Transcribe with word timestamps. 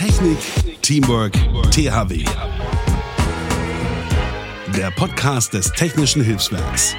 Technik, 0.00 0.38
Teamwork, 0.80 1.34
THW. 1.72 2.24
Der 4.74 4.90
Podcast 4.92 5.52
des 5.52 5.70
Technischen 5.72 6.24
Hilfswerks 6.24 6.96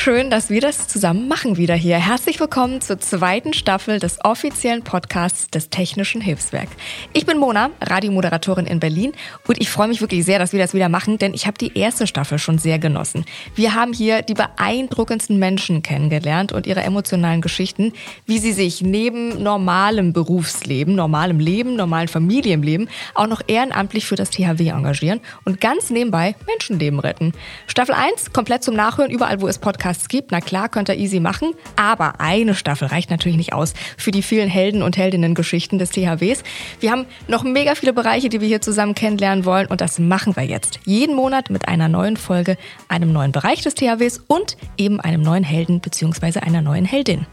schön, 0.00 0.30
dass 0.30 0.48
wir 0.48 0.62
das 0.62 0.88
zusammen 0.88 1.28
machen 1.28 1.58
wieder 1.58 1.74
hier. 1.74 1.98
Herzlich 1.98 2.40
willkommen 2.40 2.80
zur 2.80 2.98
zweiten 3.00 3.52
Staffel 3.52 3.98
des 3.98 4.24
offiziellen 4.24 4.82
Podcasts 4.82 5.48
des 5.48 5.68
Technischen 5.68 6.22
Hilfswerk. 6.22 6.68
Ich 7.12 7.26
bin 7.26 7.36
Mona, 7.36 7.68
Radiomoderatorin 7.82 8.64
in 8.64 8.80
Berlin 8.80 9.12
und 9.46 9.60
ich 9.60 9.68
freue 9.68 9.88
mich 9.88 10.00
wirklich 10.00 10.24
sehr, 10.24 10.38
dass 10.38 10.54
wir 10.54 10.58
das 10.58 10.72
wieder 10.72 10.88
machen, 10.88 11.18
denn 11.18 11.34
ich 11.34 11.46
habe 11.46 11.58
die 11.58 11.76
erste 11.76 12.06
Staffel 12.06 12.38
schon 12.38 12.56
sehr 12.56 12.78
genossen. 12.78 13.26
Wir 13.54 13.74
haben 13.74 13.92
hier 13.92 14.22
die 14.22 14.32
beeindruckendsten 14.32 15.38
Menschen 15.38 15.82
kennengelernt 15.82 16.52
und 16.52 16.66
ihre 16.66 16.80
emotionalen 16.80 17.42
Geschichten, 17.42 17.92
wie 18.24 18.38
sie 18.38 18.54
sich 18.54 18.80
neben 18.80 19.42
normalem 19.42 20.14
Berufsleben, 20.14 20.94
normalem 20.94 21.40
Leben, 21.40 21.76
normalen 21.76 22.08
Familienleben 22.08 22.88
auch 23.14 23.26
noch 23.26 23.42
ehrenamtlich 23.48 24.06
für 24.06 24.16
das 24.16 24.30
THW 24.30 24.66
engagieren 24.70 25.20
und 25.44 25.60
ganz 25.60 25.90
nebenbei 25.90 26.36
Menschenleben 26.46 27.00
retten. 27.00 27.32
Staffel 27.66 27.94
1 27.94 28.32
komplett 28.32 28.64
zum 28.64 28.74
Nachhören 28.74 29.10
überall, 29.10 29.42
wo 29.42 29.46
es 29.46 29.58
Podcasts 29.58 29.89
Podcasts 29.90 30.08
gibt. 30.08 30.30
Na 30.30 30.40
klar, 30.40 30.68
könnt 30.68 30.88
ihr 30.88 30.96
easy 30.96 31.20
machen. 31.20 31.52
Aber 31.76 32.20
eine 32.20 32.54
Staffel 32.54 32.88
reicht 32.88 33.10
natürlich 33.10 33.36
nicht 33.36 33.52
aus 33.52 33.74
für 33.96 34.10
die 34.12 34.22
vielen 34.22 34.48
Helden- 34.48 34.82
und 34.82 34.96
Heldinnen-Geschichten 34.96 35.78
des 35.78 35.90
THWs. 35.90 36.44
Wir 36.78 36.92
haben 36.92 37.06
noch 37.26 37.42
mega 37.42 37.74
viele 37.74 37.92
Bereiche, 37.92 38.28
die 38.28 38.40
wir 38.40 38.46
hier 38.46 38.60
zusammen 38.60 38.94
kennenlernen 38.94 39.44
wollen. 39.44 39.66
Und 39.66 39.80
das 39.80 39.98
machen 39.98 40.36
wir 40.36 40.44
jetzt. 40.44 40.78
Jeden 40.84 41.16
Monat 41.16 41.50
mit 41.50 41.66
einer 41.66 41.88
neuen 41.88 42.16
Folge, 42.16 42.56
einem 42.88 43.12
neuen 43.12 43.32
Bereich 43.32 43.62
des 43.62 43.74
THWs 43.74 44.22
und 44.28 44.56
eben 44.76 45.00
einem 45.00 45.22
neuen 45.22 45.44
Helden 45.44 45.80
bzw. 45.80 46.40
einer 46.40 46.62
neuen 46.62 46.84
Heldin. 46.84 47.26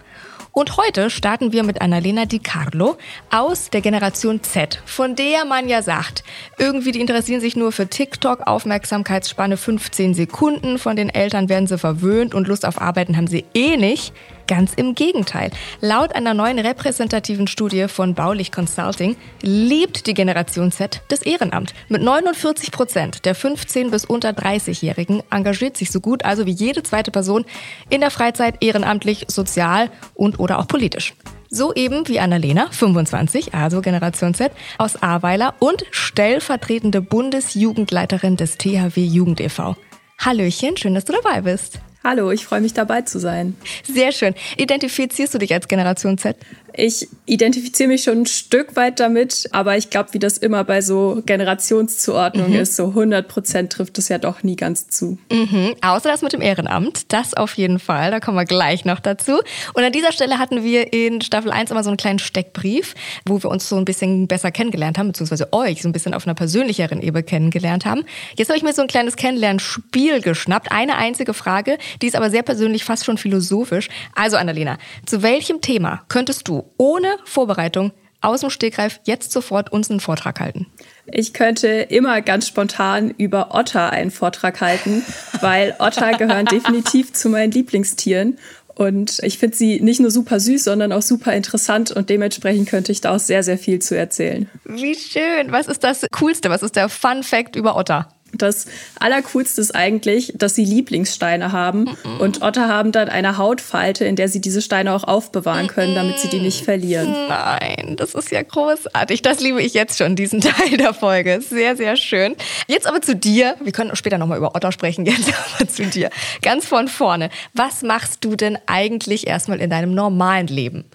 Und 0.58 0.76
heute 0.76 1.12
starten 1.12 1.54
wir 1.54 1.62
mit 1.62 1.82
Annalena 1.82 2.26
Di 2.26 2.40
Carlo 2.40 2.98
aus 3.30 3.70
der 3.70 3.82
Generation 3.82 4.42
Z, 4.42 4.82
von 4.88 5.16
der 5.16 5.46
man 5.46 5.70
ja 5.70 5.84
sagt, 5.84 6.24
irgendwie 6.58 6.92
die 6.92 7.00
interessieren 7.00 7.42
sich 7.42 7.56
nur 7.56 7.72
für 7.72 7.88
TikTok, 7.88 8.48
Aufmerksamkeitsspanne 8.48 9.56
15 9.56 10.16
Sekunden, 10.16 10.80
von 10.80 10.96
den 10.96 11.10
Eltern 11.10 11.48
werden 11.48 11.68
sie 11.68 11.78
verwöhnt 11.78 12.34
und 12.34 12.48
Lust 12.48 12.66
auf 12.66 12.82
Arbeiten 12.82 13.18
haben 13.18 13.28
sie 13.28 13.46
eh 13.54 13.78
nicht. 13.78 14.14
Ganz 14.48 14.74
im 14.74 14.96
Gegenteil. 14.96 15.52
Laut 15.82 16.16
einer 16.16 16.34
neuen 16.34 16.58
repräsentativen 16.58 17.48
Studie 17.48 17.88
von 17.90 18.16
Baulich 18.16 18.52
Consulting 18.52 19.18
liebt 19.42 20.08
die 20.08 20.14
Generation 20.14 20.72
Z 20.72 21.02
das 21.10 21.22
Ehrenamt. 21.22 21.74
Mit 21.90 22.02
49 22.02 22.72
Prozent 22.72 23.26
der 23.26 23.36
15 23.36 23.92
bis 23.92 24.06
unter 24.06 24.30
30-Jährigen 24.30 25.22
engagiert 25.30 25.76
sich 25.76 25.92
so 25.92 26.00
gut 26.00 26.24
also 26.24 26.46
wie 26.46 26.52
jede 26.52 26.82
zweite 26.82 27.12
Person 27.12 27.46
in 27.90 28.00
der 28.00 28.10
Freizeit 28.10 28.64
ehrenamtlich, 28.64 29.26
sozial 29.28 29.92
und 30.16 30.40
oder 30.40 30.60
auch 30.60 30.68
politisch. 30.68 31.14
So 31.50 31.74
eben 31.74 32.08
wie 32.08 32.20
Annalena, 32.20 32.68
25, 32.72 33.54
also 33.54 33.82
Generation 33.82 34.34
Z, 34.34 34.52
aus 34.78 35.02
Ahrweiler 35.02 35.56
und 35.60 35.86
stellvertretende 35.92 37.02
Bundesjugendleiterin 37.02 38.38
des 38.38 38.58
THW 38.58 39.02
Jugend 39.02 39.40
e.V. 39.40 39.76
Hallöchen, 40.20 40.78
schön, 40.78 40.96
dass 40.96 41.06
du 41.06 41.14
dabei 41.14 41.42
bist. 41.42 41.80
Hallo, 42.10 42.32
ich 42.32 42.46
freue 42.46 42.62
mich 42.62 42.72
dabei 42.72 43.02
zu 43.02 43.20
sein. 43.20 43.58
Sehr 43.84 44.14
schön. 44.14 44.34
Identifizierst 44.56 45.34
du 45.34 45.40
dich 45.40 45.54
als 45.54 45.68
Generation 45.68 46.18
Z? 46.18 46.38
Ich 46.80 47.08
identifiziere 47.26 47.90
mich 47.90 48.04
schon 48.04 48.22
ein 48.22 48.26
Stück 48.28 48.76
weit 48.76 49.00
damit, 49.00 49.50
aber 49.52 49.78
ich 49.78 49.90
glaube, 49.90 50.14
wie 50.14 50.20
das 50.20 50.38
immer 50.38 50.64
bei 50.64 50.82
so 50.82 51.24
Generationszuordnung 51.26 52.52
mhm. 52.52 52.60
ist, 52.60 52.76
so 52.76 52.90
100 52.90 53.28
Prozent 53.28 53.74
trifft 53.74 53.98
es 53.98 54.10
ja 54.10 54.20
doch 54.20 54.44
nie 54.44 54.56
ganz 54.56 54.88
zu. 54.88 55.18
Mhm. 55.32 55.74
Außer 55.82 56.08
das 56.08 56.22
mit 56.22 56.34
dem 56.34 56.42
Ehrenamt, 56.42 57.12
das 57.12 57.34
auf 57.34 57.56
jeden 57.56 57.80
Fall, 57.80 58.12
da 58.12 58.20
kommen 58.20 58.38
wir 58.38 58.46
gleich 58.46 58.86
noch 58.86 59.00
dazu. 59.00 59.40
Und 59.74 59.84
an 59.84 59.92
dieser 59.92 60.12
Stelle 60.12 60.38
hatten 60.38 60.64
wir 60.64 60.94
in 60.94 61.22
Staffel 61.22 61.52
1 61.52 61.72
immer 61.72 61.84
so 61.84 61.90
einen 61.90 61.98
kleinen 61.98 62.20
Steckbrief, 62.20 62.94
wo 63.26 63.42
wir 63.42 63.50
uns 63.50 63.68
so 63.68 63.76
ein 63.76 63.86
bisschen 63.86 64.28
besser 64.28 64.52
kennengelernt 64.52 65.00
haben, 65.00 65.08
beziehungsweise 65.08 65.52
euch 65.54 65.82
so 65.82 65.90
ein 65.90 65.94
bisschen 65.94 66.14
auf 66.14 66.28
einer 66.28 66.36
persönlicheren 66.36 67.02
Ebene 67.02 67.24
kennengelernt 67.24 67.88
haben. 67.88 68.04
Jetzt 68.38 68.50
habe 68.50 68.58
ich 68.58 68.64
mir 68.64 68.74
so 68.74 68.84
ein 68.84 68.88
kleines 68.88 69.16
Kennenlernspiel 69.16 70.22
geschnappt. 70.22 70.72
Eine 70.72 70.98
einzige 70.98 71.34
Frage, 71.34 71.80
die 72.04 72.08
ist 72.08 72.16
aber 72.16 72.30
sehr 72.30 72.44
persönlich, 72.44 72.84
fast 72.84 73.04
schon 73.04 73.18
philosophisch. 73.18 73.90
Also 74.14 74.38
Annalena, 74.38 74.78
zu 75.08 75.24
welchem 75.24 75.62
Thema 75.62 76.04
könntest 76.08 76.48
du 76.48 76.67
ohne 76.78 77.18
Vorbereitung 77.26 77.92
aus 78.22 78.42
dem 78.42 78.50
Stegreif 78.50 79.00
jetzt 79.06 79.32
sofort 79.32 79.72
uns 79.72 79.90
einen 79.90 80.00
Vortrag 80.00 80.40
halten? 80.40 80.68
Ich 81.12 81.34
könnte 81.34 81.68
immer 81.68 82.22
ganz 82.22 82.48
spontan 82.48 83.12
über 83.12 83.54
Otter 83.54 83.92
einen 83.92 84.12
Vortrag 84.12 84.60
halten, 84.62 85.04
weil 85.42 85.76
Otter 85.80 86.14
gehören 86.14 86.46
definitiv 86.46 87.14
zu 87.14 87.30
meinen 87.30 87.52
Lieblingstieren. 87.52 88.38
Und 88.76 89.20
ich 89.24 89.40
finde 89.40 89.58
sie 89.58 89.80
nicht 89.80 90.00
nur 90.00 90.12
super 90.12 90.40
süß, 90.40 90.64
sondern 90.64 90.92
auch 90.92 91.02
super 91.02 91.34
interessant 91.34 91.92
und 91.92 92.12
dementsprechend 92.12 92.70
könnte 92.70 92.92
ich 92.92 93.02
da 93.02 93.16
auch 93.16 93.20
sehr, 93.20 93.42
sehr 93.42 93.58
viel 93.58 93.80
zu 93.80 93.98
erzählen. 93.98 94.48
Wie 94.66 94.94
schön. 94.94 95.52
Was 95.52 95.68
ist 95.68 95.84
das 95.84 96.06
Coolste? 96.12 96.52
Was 96.52 96.62
ist 96.62 96.76
der 96.76 96.88
Fun 96.88 97.24
Fact 97.24 97.56
über 97.56 97.76
Otter? 97.76 98.08
Das 98.38 98.66
Allercoolste 99.00 99.62
ist 99.62 99.76
eigentlich, 99.76 100.34
dass 100.36 100.56
sie 100.56 100.66
Lieblingssteine 100.66 101.52
haben 101.52 101.84
mm 101.84 102.18
und 102.18 102.42
Otter 102.42 102.68
haben 102.68 102.92
dann 102.92 103.10
eine 103.10 103.38
Hautfalte, 103.38 104.04
in 104.06 104.16
der 104.16 104.28
sie 104.28 104.42
diese 104.42 104.62
Steine 104.62 104.94
auch 104.94 105.04
aufbewahren 105.04 105.68
können, 105.68 105.94
damit 105.94 106.20
sie 106.20 106.30
die 106.30 106.40
nicht 106.40 106.66
verlieren. 106.66 107.12
Nein, 107.28 107.96
das 107.96 108.16
ist 108.16 108.32
ja 108.32 108.42
großartig. 108.42 109.22
Das 109.22 109.40
liebe 109.40 109.62
ich 109.62 109.74
jetzt 109.74 109.98
schon, 109.98 110.16
diesen 110.16 110.42
Teil 110.42 110.78
der 110.78 110.94
Folge. 110.94 111.40
Sehr, 111.42 111.76
sehr 111.76 111.96
schön. 111.96 112.36
Jetzt 112.68 112.88
aber 112.88 113.02
zu 113.02 113.16
dir. 113.16 113.56
Wir 113.62 113.72
können 113.72 113.96
später 113.96 114.18
nochmal 114.18 114.38
über 114.38 114.56
Otter 114.56 114.72
sprechen. 114.72 115.06
Jetzt 115.06 115.32
aber 115.58 115.68
zu 115.68 115.86
dir. 115.86 116.10
Ganz 116.42 116.66
von 116.66 116.88
vorne. 116.88 117.30
Was 117.54 117.84
machst 117.84 118.24
du 118.24 118.36
denn 118.36 118.58
eigentlich 118.66 119.28
erstmal 119.28 119.60
in 119.60 119.70
deinem 119.70 119.94
normalen 119.94 120.48
Leben? 120.48 120.86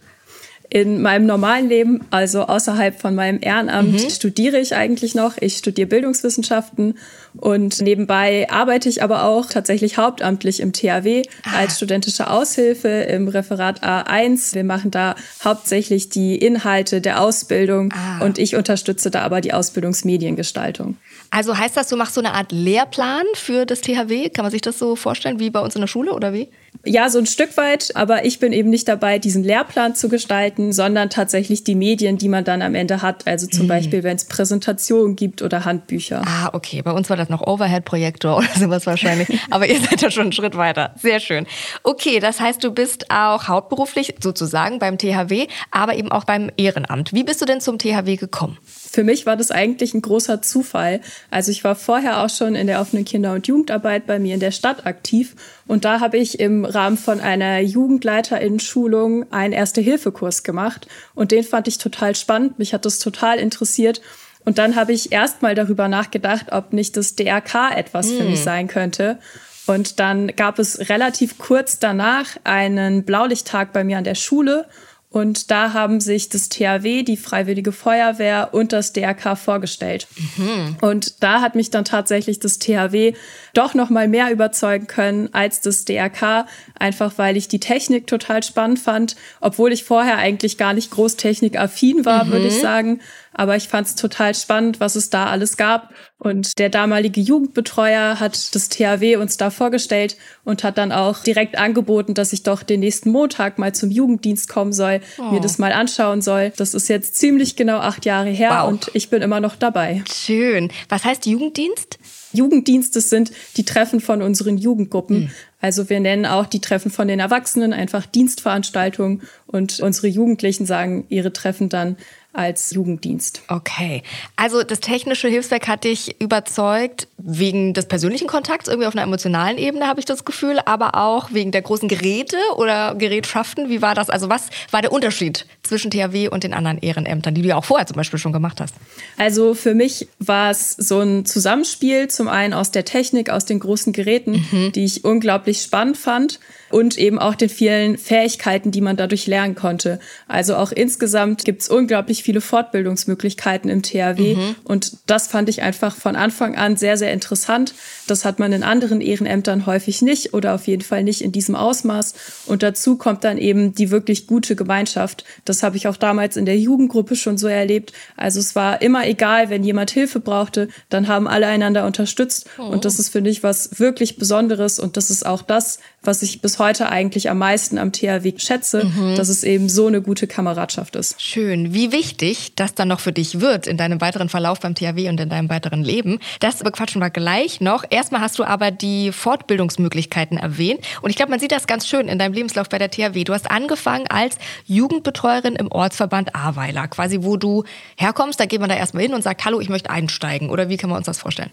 In 0.73 1.03
meinem 1.03 1.27
normalen 1.27 1.69
Leben, 1.69 2.01
also 2.09 2.45
außerhalb 2.47 2.99
von 2.99 3.15
meinem 3.15 3.41
Ehrenamt, 3.43 3.93
mhm. 3.93 4.09
studiere 4.09 4.59
ich 4.59 4.75
eigentlich 4.75 5.15
noch. 5.15 5.37
Ich 5.39 5.59
studiere 5.59 5.87
Bildungswissenschaften 5.87 6.95
und 7.35 7.83
nebenbei 7.83 8.49
arbeite 8.49 8.89
ich 8.89 9.03
aber 9.03 9.25
auch 9.25 9.51
tatsächlich 9.51 9.99
hauptamtlich 9.99 10.61
im 10.61 10.73
THW 10.73 11.25
ah. 11.45 11.59
als 11.59 11.77
studentische 11.77 12.31
Aushilfe 12.31 12.89
im 12.89 13.29
Referat 13.29 13.85
A1. 13.85 14.55
Wir 14.55 14.65
machen 14.65 14.91
da 14.91 15.15
hauptsächlich 15.45 16.09
die 16.09 16.37
Inhalte 16.37 17.03
der 17.03 17.21
Ausbildung 17.21 17.93
ah. 17.93 18.25
und 18.25 18.39
ich 18.39 18.57
unterstütze 18.57 19.11
da 19.11 19.21
aber 19.21 19.43
die 19.43 19.53
Ausbildungsmediengestaltung. 19.53 20.97
Also 21.33 21.57
heißt 21.57 21.79
das, 21.79 21.89
du 21.89 21.97
machst 21.97 22.15
so 22.15 22.21
eine 22.21 22.35
Art 22.35 22.53
Lehrplan 22.53 23.25
für 23.33 23.65
das 23.65 23.81
THW? 23.81 24.29
Kann 24.29 24.45
man 24.45 24.53
sich 24.53 24.61
das 24.61 24.79
so 24.79 24.97
vorstellen 24.97 25.41
wie 25.41 25.49
bei 25.49 25.61
uns 25.61 25.75
in 25.75 25.81
der 25.81 25.89
Schule 25.89 26.13
oder 26.13 26.35
wie? 26.35 26.51
Ja, 26.85 27.09
so 27.09 27.19
ein 27.19 27.25
Stück 27.25 27.57
weit, 27.57 27.93
aber 27.95 28.27
ich 28.27 28.39
bin 28.39 28.53
eben 28.53 28.69
nicht 28.69 28.87
dabei, 28.87 29.19
diesen 29.19 29.43
Lehrplan 29.43 29.95
zu 29.95 30.11
gestalten, 30.11 30.75
sondern 30.75 31.09
tatsächlich 31.09 31.65
die 31.65 31.75
Medien, 31.75 32.19
die 32.19 32.29
man 32.29 32.45
dann 32.45 32.61
am 32.61 32.75
Ende 32.75 33.01
hat. 33.01 33.27
Also 33.27 33.47
zum 33.47 33.65
mhm. 33.65 33.69
Beispiel, 33.69 34.03
wenn 34.03 34.17
es 34.17 34.27
Präsentationen 34.27 35.17
gibt 35.17 35.41
oder 35.41 35.65
Handbücher. 35.65 36.21
Ah, 36.27 36.51
okay. 36.53 36.83
Bei 36.83 36.93
uns 36.93 37.09
war 37.09 37.17
das 37.17 37.31
noch 37.31 37.47
Overhead-Projektor 37.47 38.37
oder 38.39 38.51
sowas 38.55 38.85
wahrscheinlich. 38.85 39.29
aber 39.51 39.67
ihr 39.67 39.81
seid 39.81 40.03
ja 40.03 40.11
schon 40.11 40.25
einen 40.25 40.33
Schritt 40.33 40.59
weiter. 40.59 40.95
Sehr 41.01 41.19
schön. 41.19 41.47
Okay, 41.83 42.21
das 42.21 42.41
heißt, 42.41 42.63
du 42.63 42.73
bist 42.73 43.11
auch 43.11 43.49
hauptberuflich 43.49 44.17
sozusagen 44.23 44.79
beim 44.79 44.99
THW, 44.99 45.47
aber 45.71 45.95
eben 45.95 46.13
auch 46.13 46.25
beim 46.25 46.51
Ehrenamt. 46.59 47.15
Wie 47.15 47.25
bist 47.25 47.41
du 47.41 47.47
denn 47.47 47.63
zum 47.63 47.79
THW 47.79 48.17
gekommen? 48.17 48.59
Für 48.93 49.05
mich 49.05 49.25
war 49.25 49.37
das 49.39 49.51
eigentlich 49.51 49.95
ein 49.95 50.03
großer 50.03 50.43
Zufall. 50.43 51.01
Also 51.31 51.51
ich 51.51 51.65
war 51.65 51.75
vorher 51.75 52.23
auch 52.23 52.29
schon 52.29 52.55
in 52.55 52.67
der 52.67 52.79
offenen 52.79 53.07
Kinder- 53.07 53.33
und 53.33 53.47
Jugendarbeit 53.47 54.07
bei 54.07 54.19
mir 54.19 54.35
in 54.35 54.41
der 54.41 54.51
Stadt 54.51 54.85
aktiv 54.85 55.35
und 55.67 55.87
da 55.87 56.01
habe 56.01 56.19
ich 56.19 56.41
im 56.41 56.67
Rahmen 56.67 56.99
von 56.99 57.21
einer 57.21 57.61
Jugendleiterinnen-Schulung 57.61 59.33
einen 59.33 59.55
Erste-Hilfe-Kurs 59.55 60.43
gemacht 60.43 60.87
und 61.15 61.33
den 61.33 61.45
fand 61.45 61.69
ich 61.69 61.79
total 61.79 62.15
spannend. 62.15 62.59
Mich 62.59 62.75
hat 62.75 62.85
das 62.85 62.99
total 62.99 63.39
interessiert. 63.39 64.03
Und 64.45 64.59
dann 64.59 64.77
habe 64.77 64.93
ich 64.93 65.13
erstmal 65.13 65.55
darüber 65.55 65.89
nachgedacht, 65.89 66.47
ob 66.51 66.73
nicht 66.73 66.97
das 66.97 67.15
DRK 67.15 67.71
etwas 67.75 68.11
hm. 68.11 68.17
für 68.19 68.25
mich 68.25 68.39
hm. 68.39 68.45
sein 68.45 68.69
könnte. 68.69 69.19
Und 69.67 70.01
dann 70.01 70.27
gab 70.37 70.59
es 70.59 70.91
relativ 70.91 71.39
kurz 71.39 71.79
danach 71.79 72.27
einen 72.45 73.05
Blaulichttag 73.05 73.73
bei 73.73 73.85
mir 73.85 73.99
an 73.99 74.05
der 74.05 74.17
Schule. 74.17 74.67
Und 75.13 75.51
da 75.51 75.75
haben 75.75 76.01
sich 76.01 76.31
das 76.31 76.49
THW, 76.49 77.03
die 77.03 77.19
Freiwillige 77.19 77.71
Feuerwehr 77.71 78.49
und 78.53 78.73
das 78.73 78.95
DRK 78.95 79.37
vorgestellt. 79.37 80.07
Mhm. 80.37 80.77
Und 80.81 81.23
da 81.23 81.43
hat 81.43 81.55
mich 81.55 81.69
dann 81.69 81.85
tatsächlich 81.85 82.41
das 82.41 82.59
THW 82.59 83.13
doch 83.53 83.75
noch 83.75 83.91
mal 83.91 84.09
mehr 84.09 84.33
überzeugen 84.33 84.87
können 84.87 85.29
als 85.33 85.61
das 85.61 85.85
DRK, 85.85 86.47
einfach 86.79 87.13
weil 87.19 87.37
ich 87.37 87.47
die 87.47 87.61
Technik 87.61 88.07
total 88.07 88.43
spannend 88.43 88.79
fand, 88.79 89.15
obwohl 89.43 89.73
ich 89.73 89.85
vorher 89.85 90.17
eigentlich 90.17 90.57
gar 90.57 90.73
nicht 90.73 90.91
groß 90.91 91.17
technikaffin 91.17 92.07
war, 92.07 92.25
mhm. 92.25 92.33
würde 92.33 92.47
ich 92.47 92.61
sagen. 92.61 93.01
Aber 93.35 93.57
ich 93.57 93.69
fand 93.69 93.87
es 93.87 93.95
total 93.95 94.35
spannend, 94.35 94.81
was 94.81 94.97
es 94.97 95.11
da 95.11 95.27
alles 95.27 95.57
gab. 95.57 95.93
Und 96.19 96.59
der 96.59 96.69
damalige 96.69 97.21
Jugendbetreuer 97.21 98.21
hat 98.21 98.55
das 98.55 98.69
THW 98.69 99.17
uns 99.17 99.37
da 99.37 99.51
vorgestellt 99.51 100.17
und 100.45 100.63
hat 100.63 100.79
dann 100.79 100.93
auch 100.93 101.23
direkt 101.23 101.59
angeboten, 101.59 102.15
dass 102.15 102.33
ich 102.33 102.43
doch 102.43 102.63
den 102.63 102.81
nächsten 102.81 103.11
Montag 103.11 103.59
mal 103.59 103.75
zum 103.75 103.91
Jugenddienst 103.91 104.49
kommen 104.49 104.73
soll, 104.73 105.01
oh. 105.19 105.33
mir 105.33 105.41
das 105.41 105.59
mal 105.59 105.73
anschauen 105.73 106.23
soll. 106.23 106.53
Das 106.57 106.75
ist 106.75 106.89
jetzt 106.89 107.17
ziemlich 107.17 107.57
genau 107.57 107.79
acht 107.79 108.05
Jahre 108.05 108.31
her 108.31 108.61
wow. 108.63 108.69
und 108.69 108.91
ich 108.95 109.11
bin 109.11 109.23
immer 109.23 109.41
noch 109.41 109.57
dabei. 109.57 110.05
Schön. 110.13 110.71
Was 110.89 111.05
heißt 111.05 111.27
Jugenddienst? 111.27 111.99
Jugenddienste 112.33 113.01
sind 113.01 113.33
die 113.57 113.65
Treffen 113.65 114.01
von 114.01 114.23
unseren 114.23 114.57
Jugendgruppen. 114.59 115.21
Mhm. 115.21 115.31
Also 115.61 115.89
wir 115.89 116.01
nennen 116.01 116.27
auch 116.27 116.47
die 116.47 116.61
Treffen 116.61 116.91
von 116.91 117.09
den 117.09 117.21
Erwachsenen 117.21 117.73
einfach 117.73 118.07
Dienstveranstaltungen 118.07 119.23
und 119.47 119.81
unsere 119.81 120.09
Jugendlichen 120.09 120.67
sagen 120.67 121.05
ihre 121.09 121.33
Treffen 121.33 121.69
dann 121.69 121.97
als 122.33 122.71
Jugenddienst. 122.71 123.43
Okay. 123.49 124.03
Also 124.37 124.63
das 124.63 124.81
technische 124.81 125.29
Hilfswerk 125.29 125.69
hat 125.69 125.85
dich 125.85 126.21
überzeugt 126.21 127.09
wegen 127.19 127.75
des 127.75 127.87
persönlichen 127.87 128.27
Kontakts, 128.27 128.69
irgendwie 128.69 128.87
auf 128.87 128.95
einer 128.95 129.03
emotionalen 129.03 129.59
Ebene 129.59 129.87
habe 129.87 130.01
ich 130.01 130.07
das 130.07 130.25
Gefühl, 130.25 130.59
aber 130.65 130.97
auch 130.97 131.33
wegen 131.33 131.53
der 131.53 131.63
großen 131.63 131.89
Geräte 131.89 132.37
oder 132.57 132.95
Gerätschaften. 132.95 133.69
Wie 133.69 133.83
war 133.83 133.95
das? 133.95 134.11
Also 134.11 134.29
was 134.29 134.49
war 134.71 134.83
der 134.83 134.93
Unterschied 134.93 135.47
zwischen 135.63 135.91
THW 135.91 136.29
und 136.29 136.43
den 136.43 136.55
anderen 136.55 136.79
Ehrenämtern, 136.79 137.35
die 137.35 137.43
du 137.43 137.49
ja 137.49 137.57
auch 137.57 137.65
vorher 137.65 137.87
zum 137.87 137.97
Beispiel 137.97 138.19
schon 138.19 138.33
gemacht 138.33 138.61
hast? 138.61 138.75
Also 139.19 139.55
für 139.55 139.75
mich 139.75 140.09
war 140.19 140.51
es 140.51 140.73
so 140.73 141.01
ein 141.01 141.25
Zusammenspiel, 141.25 142.09
zum 142.09 142.29
einen 142.29 142.55
aus 142.55 142.71
der 142.71 142.85
Technik, 142.85 143.31
aus 143.31 143.45
den 143.45 143.61
großen 143.61 143.93
Geräten, 143.93 144.45
mhm. 144.51 144.73
die 144.73 144.85
ich 144.85 145.05
unglaublich 145.05 145.63
spannend 145.63 145.97
fand 145.97 146.41
und 146.71 146.99
eben 146.99 147.19
auch 147.19 147.35
den 147.35 147.49
vielen 147.49 147.99
Fähigkeiten, 147.99 148.71
die 148.71 148.81
man 148.81 148.97
dadurch 148.97 149.27
lernen 149.27 149.55
konnte. 149.55 150.01
Also 150.27 150.57
auch 150.57 150.73
insgesamt 150.73 151.45
gibt 151.45 151.63
es 151.63 151.69
unglaublich 151.69 152.22
viele 152.23 152.41
Fortbildungsmöglichkeiten 152.41 153.71
im 153.71 153.83
THW 153.83 154.35
mhm. 154.35 154.55
und 154.65 154.97
das 155.07 155.29
fand 155.29 155.49
ich 155.49 155.63
einfach 155.63 155.95
von 155.95 156.17
Anfang 156.17 156.57
an 156.57 156.77
sehr, 156.77 156.97
sehr 156.97 157.13
interessant. 157.13 157.75
Das 158.07 158.25
hat 158.25 158.39
man 158.39 158.53
in 158.53 158.63
anderen 158.63 159.01
Ehrenämtern 159.01 159.67
häufig 159.67 160.03
nicht 160.03 160.35
oder 160.35 160.55
auf 160.55 160.67
jeden 160.67 160.83
Fall 160.83 161.05
nicht 161.05 161.23
in 161.23 161.33
diesem 161.33 161.55
Ausmaß. 161.55 162.15
Und 162.47 162.63
dazu 162.63 162.97
kommt 162.97 163.25
dann 163.25 163.39
eben 163.39 163.75
die 163.75 163.91
wirklich 163.91 164.27
gute 164.27 164.57
Gemeinschaft. 164.57 165.25
Das 165.45 165.63
habe 165.63 165.77
ich 165.77 165.89
auch 165.89 165.97
damals 165.97 166.37
in 166.37 166.47
der 166.47 166.59
Jugendgruppe 166.59 167.17
schon 167.17 167.39
so 167.39 167.47
erlebt. 167.47 167.93
Also 168.17 168.41
es 168.41 168.55
war 168.55 168.83
immer 168.83 169.07
egal, 169.07 169.51
wenn 169.51 169.65
jemand 169.65 169.91
Hilfe 169.91 170.21
brauchte, 170.21 170.69
dann 170.89 171.09
haben 171.09 171.29
alle 171.29 171.47
einander 171.47 171.87
unterstützt. 171.87 172.49
Oh. 172.59 172.63
Und 172.63 172.85
das 172.85 172.99
ist, 172.99 173.11
finde 173.11 173.31
ich, 173.31 173.43
was 173.43 173.79
wirklich 173.79 174.17
Besonderes. 174.17 174.79
Und 174.79 174.97
das 174.97 175.11
ist 175.11 175.25
auch 175.25 175.43
das, 175.43 175.79
was 176.03 176.23
ich 176.23 176.41
bis 176.41 176.59
heute 176.59 176.89
eigentlich 176.89 177.31
am 177.31 177.39
meisten 177.39 177.79
am 177.79 177.93
THW 177.93 178.33
schätze, 178.37 178.85
mhm. 178.85 179.15
dass 179.17 179.29
es 179.29 179.45
eben 179.45 179.69
so 179.69 179.87
eine 179.87 180.03
gute 180.03 180.27
Kameradschaft 180.27 180.97
ist. 180.97 181.21
Schön. 181.23 181.73
Wie 181.73 181.93
wichtig 181.93 182.55
das 182.57 182.75
dann 182.75 182.89
noch 182.89 183.01
für 183.01 183.13
dich 183.13 183.41
wird 183.41 183.67
in 183.67 183.77
deinem 183.77 184.01
weiteren 184.01 184.29
Verlauf 184.29 184.61
beim 184.61 184.75
THW 184.75 185.09
und 185.09 185.21
in 185.21 185.29
deinem 185.29 185.49
weiteren 185.49 185.83
Leben, 185.83 186.19
das 186.41 186.59
bequatschen 186.59 187.01
wir 187.01 187.11
gleich 187.11 187.61
noch. 187.61 187.85
Erstmal 187.89 188.21
hast 188.21 188.39
du 188.39 188.45
aber 188.45 188.71
die 188.71 189.13
Fortbildungsmöglichkeiten 189.13 190.39
erwähnt. 190.39 190.81
Und 191.03 191.11
ich 191.11 191.17
glaube, 191.17 191.31
man 191.31 191.41
sieht 191.41 191.53
das 191.53 191.67
ganz 191.67 191.87
schön 191.87 192.09
in 192.09 192.19
deinem 192.19 192.33
Lebenslauf 192.33 192.69
bei 192.69 192.79
der 192.79 192.91
THW. 192.91 193.25
Du 193.25 193.33
hast 193.33 193.51
angefangen 193.51 194.07
als 194.09 194.39
Jugendbetreuerin 194.67 195.55
im 195.55 195.71
Ortsverband 195.71 196.35
Ahrweiler, 196.35 196.89
quasi 196.89 197.19
wo 197.23 197.37
du 197.37 197.65
herkommst. 197.97 198.41
Da 198.41 198.47
geht 198.47 198.61
man 198.61 198.69
da 198.69 198.77
erstmal 198.77 199.05
hin 199.05 199.15
und 199.15 199.23
sagt, 199.23 199.45
hallo, 199.45 199.61
ich 199.61 199.69
möchte 199.69 199.91
einsteigen. 199.91 200.51
Oder 200.51 200.69
wie 200.69 200.77
kann 200.77 200.91
man 200.91 200.99
uns 200.99 201.07
das 201.07 201.19
vorstellen? 201.19 201.51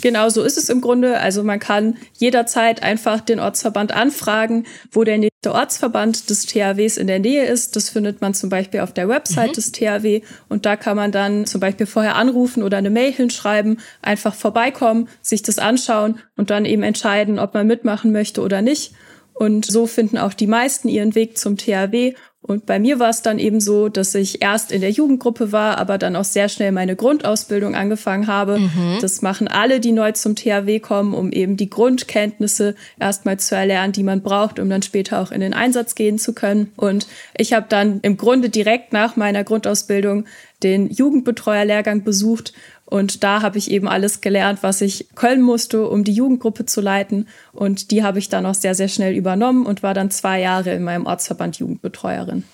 Genau 0.00 0.28
so 0.28 0.42
ist 0.42 0.58
es 0.58 0.68
im 0.68 0.80
Grunde. 0.80 1.18
Also 1.20 1.42
man 1.42 1.58
kann 1.58 1.96
jederzeit 2.18 2.82
einfach 2.82 3.20
den 3.20 3.40
Ortsverband 3.40 3.92
anfragen, 3.92 4.64
wo 4.90 5.04
der 5.04 5.18
nächste 5.18 5.52
Ortsverband 5.52 6.28
des 6.28 6.46
THWs 6.46 6.96
in 6.96 7.06
der 7.06 7.18
Nähe 7.18 7.46
ist. 7.46 7.76
Das 7.76 7.88
findet 7.88 8.20
man 8.20 8.34
zum 8.34 8.50
Beispiel 8.50 8.80
auf 8.80 8.92
der 8.92 9.08
Website 9.08 9.50
mhm. 9.50 9.54
des 9.54 9.72
THW 9.72 10.22
und 10.48 10.66
da 10.66 10.76
kann 10.76 10.96
man 10.96 11.12
dann 11.12 11.46
zum 11.46 11.60
Beispiel 11.60 11.86
vorher 11.86 12.16
anrufen 12.16 12.62
oder 12.62 12.76
eine 12.76 12.90
Mail 12.90 13.12
hinschreiben, 13.12 13.80
einfach 14.02 14.34
vorbeikommen, 14.34 15.08
sich 15.22 15.42
das 15.42 15.58
anschauen 15.58 16.18
und 16.36 16.50
dann 16.50 16.64
eben 16.64 16.82
entscheiden, 16.82 17.38
ob 17.38 17.54
man 17.54 17.66
mitmachen 17.66 18.12
möchte 18.12 18.42
oder 18.42 18.62
nicht. 18.62 18.92
Und 19.32 19.66
so 19.66 19.86
finden 19.86 20.16
auch 20.16 20.32
die 20.32 20.46
meisten 20.46 20.88
ihren 20.88 21.14
Weg 21.14 21.36
zum 21.36 21.58
THW 21.58 22.14
und 22.46 22.64
bei 22.64 22.78
mir 22.78 23.00
war 23.00 23.10
es 23.10 23.22
dann 23.22 23.40
eben 23.40 23.60
so, 23.60 23.88
dass 23.88 24.14
ich 24.14 24.40
erst 24.40 24.70
in 24.70 24.80
der 24.80 24.90
Jugendgruppe 24.90 25.50
war, 25.50 25.78
aber 25.78 25.98
dann 25.98 26.14
auch 26.14 26.24
sehr 26.24 26.48
schnell 26.48 26.70
meine 26.70 26.94
Grundausbildung 26.94 27.74
angefangen 27.74 28.28
habe. 28.28 28.60
Mhm. 28.60 28.98
Das 29.00 29.20
machen 29.20 29.48
alle, 29.48 29.80
die 29.80 29.90
neu 29.90 30.12
zum 30.12 30.36
THW 30.36 30.78
kommen, 30.78 31.12
um 31.12 31.32
eben 31.32 31.56
die 31.56 31.68
Grundkenntnisse 31.68 32.76
erstmal 33.00 33.40
zu 33.40 33.56
erlernen, 33.56 33.92
die 33.92 34.04
man 34.04 34.22
braucht, 34.22 34.60
um 34.60 34.70
dann 34.70 34.82
später 34.82 35.20
auch 35.20 35.32
in 35.32 35.40
den 35.40 35.54
Einsatz 35.54 35.96
gehen 35.96 36.20
zu 36.20 36.34
können. 36.34 36.70
Und 36.76 37.08
ich 37.36 37.52
habe 37.52 37.66
dann 37.68 37.98
im 38.02 38.16
Grunde 38.16 38.48
direkt 38.48 38.92
nach 38.92 39.16
meiner 39.16 39.42
Grundausbildung 39.42 40.24
den 40.62 40.88
Jugendbetreuerlehrgang 40.88 42.04
besucht 42.04 42.52
und 42.86 43.24
da 43.24 43.42
habe 43.42 43.58
ich 43.58 43.70
eben 43.70 43.88
alles 43.88 44.20
gelernt, 44.20 44.62
was 44.62 44.80
ich 44.80 45.08
können 45.16 45.42
musste, 45.42 45.88
um 45.88 46.04
die 46.04 46.12
Jugendgruppe 46.12 46.66
zu 46.66 46.80
leiten. 46.80 47.26
Und 47.52 47.90
die 47.90 48.04
habe 48.04 48.20
ich 48.20 48.28
dann 48.28 48.46
auch 48.46 48.54
sehr, 48.54 48.76
sehr 48.76 48.88
schnell 48.88 49.14
übernommen 49.14 49.66
und 49.66 49.82
war 49.82 49.92
dann 49.92 50.10
zwei 50.10 50.40
Jahre 50.40 50.72
in 50.72 50.84
meinem 50.84 51.04
Ortsverband 51.04 51.58
Jugendbetreuerin. 51.58 52.44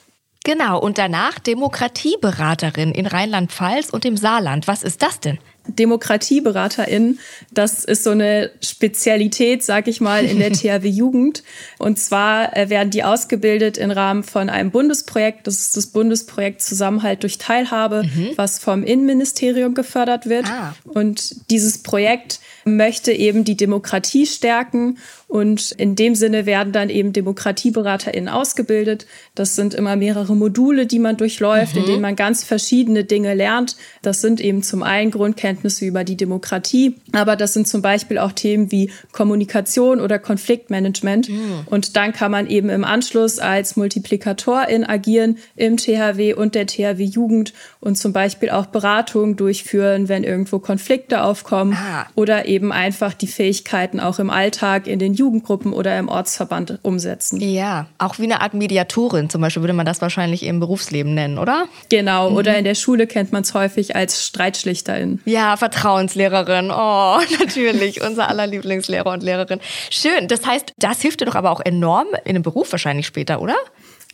Genau, 0.44 0.80
und 0.80 0.98
danach 0.98 1.38
Demokratieberaterin 1.38 2.92
in 2.92 3.06
Rheinland-Pfalz 3.06 3.90
und 3.90 4.04
im 4.04 4.16
Saarland. 4.16 4.66
Was 4.66 4.82
ist 4.82 5.02
das 5.02 5.20
denn? 5.20 5.38
DemokratieberaterInnen. 5.68 7.18
Das 7.52 7.84
ist 7.84 8.04
so 8.04 8.10
eine 8.10 8.50
Spezialität, 8.60 9.62
sag 9.62 9.88
ich 9.88 10.00
mal, 10.00 10.24
in 10.24 10.38
der 10.38 10.52
THW 10.52 10.88
Jugend. 10.88 11.42
Und 11.78 11.98
zwar 11.98 12.56
äh, 12.56 12.68
werden 12.68 12.90
die 12.90 13.04
ausgebildet 13.04 13.78
im 13.78 13.90
Rahmen 13.90 14.22
von 14.22 14.50
einem 14.50 14.70
Bundesprojekt. 14.70 15.46
Das 15.46 15.60
ist 15.60 15.76
das 15.76 15.86
Bundesprojekt 15.86 16.62
Zusammenhalt 16.62 17.22
durch 17.22 17.38
Teilhabe, 17.38 18.02
mhm. 18.04 18.30
was 18.36 18.58
vom 18.58 18.82
Innenministerium 18.82 19.74
gefördert 19.74 20.26
wird. 20.26 20.46
Ah. 20.46 20.74
Und 20.84 21.50
dieses 21.50 21.82
Projekt 21.82 22.40
möchte 22.64 23.12
eben 23.12 23.44
die 23.44 23.56
Demokratie 23.56 24.26
stärken 24.26 24.98
und 25.32 25.72
in 25.72 25.96
dem 25.96 26.14
Sinne 26.14 26.44
werden 26.44 26.74
dann 26.74 26.90
eben 26.90 27.14
DemokratieberaterInnen 27.14 28.28
ausgebildet. 28.28 29.06
Das 29.34 29.56
sind 29.56 29.72
immer 29.72 29.96
mehrere 29.96 30.36
Module, 30.36 30.84
die 30.84 30.98
man 30.98 31.16
durchläuft, 31.16 31.74
mhm. 31.74 31.80
in 31.80 31.86
denen 31.86 32.02
man 32.02 32.16
ganz 32.16 32.44
verschiedene 32.44 33.04
Dinge 33.04 33.32
lernt. 33.32 33.78
Das 34.02 34.20
sind 34.20 34.42
eben 34.42 34.62
zum 34.62 34.82
einen 34.82 35.10
Grundkenntnisse 35.10 35.86
über 35.86 36.04
die 36.04 36.18
Demokratie, 36.18 36.96
aber 37.12 37.36
das 37.36 37.54
sind 37.54 37.66
zum 37.66 37.80
Beispiel 37.80 38.18
auch 38.18 38.32
Themen 38.32 38.70
wie 38.72 38.90
Kommunikation 39.12 40.02
oder 40.02 40.18
Konfliktmanagement. 40.18 41.30
Mhm. 41.30 41.60
Und 41.64 41.96
dann 41.96 42.12
kann 42.12 42.30
man 42.30 42.46
eben 42.46 42.68
im 42.68 42.84
Anschluss 42.84 43.38
als 43.38 43.74
Multiplikatorin 43.74 44.84
agieren 44.84 45.38
im 45.56 45.78
THW 45.78 46.34
und 46.34 46.54
der 46.54 46.66
THW 46.66 47.04
Jugend 47.04 47.54
und 47.80 47.96
zum 47.96 48.12
Beispiel 48.12 48.50
auch 48.50 48.66
Beratungen 48.66 49.36
durchführen, 49.36 50.10
wenn 50.10 50.24
irgendwo 50.24 50.58
Konflikte 50.58 51.22
aufkommen 51.22 51.72
ah. 51.72 52.04
oder 52.16 52.44
eben 52.44 52.70
einfach 52.70 53.14
die 53.14 53.28
Fähigkeiten 53.28 53.98
auch 53.98 54.18
im 54.18 54.28
Alltag 54.28 54.86
in 54.86 54.98
den 54.98 55.14
Jugendgruppen 55.22 55.72
oder 55.72 55.96
im 55.98 56.08
Ortsverband 56.08 56.80
umsetzen. 56.82 57.40
Ja, 57.40 57.86
auch 57.98 58.18
wie 58.18 58.24
eine 58.24 58.40
Art 58.40 58.54
Mediatorin 58.54 59.30
zum 59.30 59.40
Beispiel 59.40 59.62
würde 59.62 59.72
man 59.72 59.86
das 59.86 60.00
wahrscheinlich 60.00 60.42
im 60.42 60.58
Berufsleben 60.58 61.14
nennen, 61.14 61.38
oder? 61.38 61.66
Genau, 61.90 62.30
mhm. 62.30 62.36
oder 62.36 62.58
in 62.58 62.64
der 62.64 62.74
Schule 62.74 63.06
kennt 63.06 63.30
man 63.30 63.42
es 63.42 63.54
häufig 63.54 63.94
als 63.94 64.26
Streitschlichterin. 64.26 65.20
Ja, 65.24 65.56
Vertrauenslehrerin. 65.56 66.70
Oh, 66.72 67.18
natürlich, 67.38 68.02
unser 68.02 68.28
aller 68.28 68.48
Lieblingslehrer 68.48 69.12
und 69.12 69.22
Lehrerin. 69.22 69.60
Schön, 69.90 70.26
das 70.26 70.44
heißt, 70.44 70.72
das 70.76 71.00
hilft 71.00 71.20
dir 71.20 71.26
doch 71.26 71.36
aber 71.36 71.52
auch 71.52 71.60
enorm 71.60 72.08
in 72.24 72.30
einem 72.30 72.42
Beruf 72.42 72.72
wahrscheinlich 72.72 73.06
später, 73.06 73.40
oder? 73.40 73.54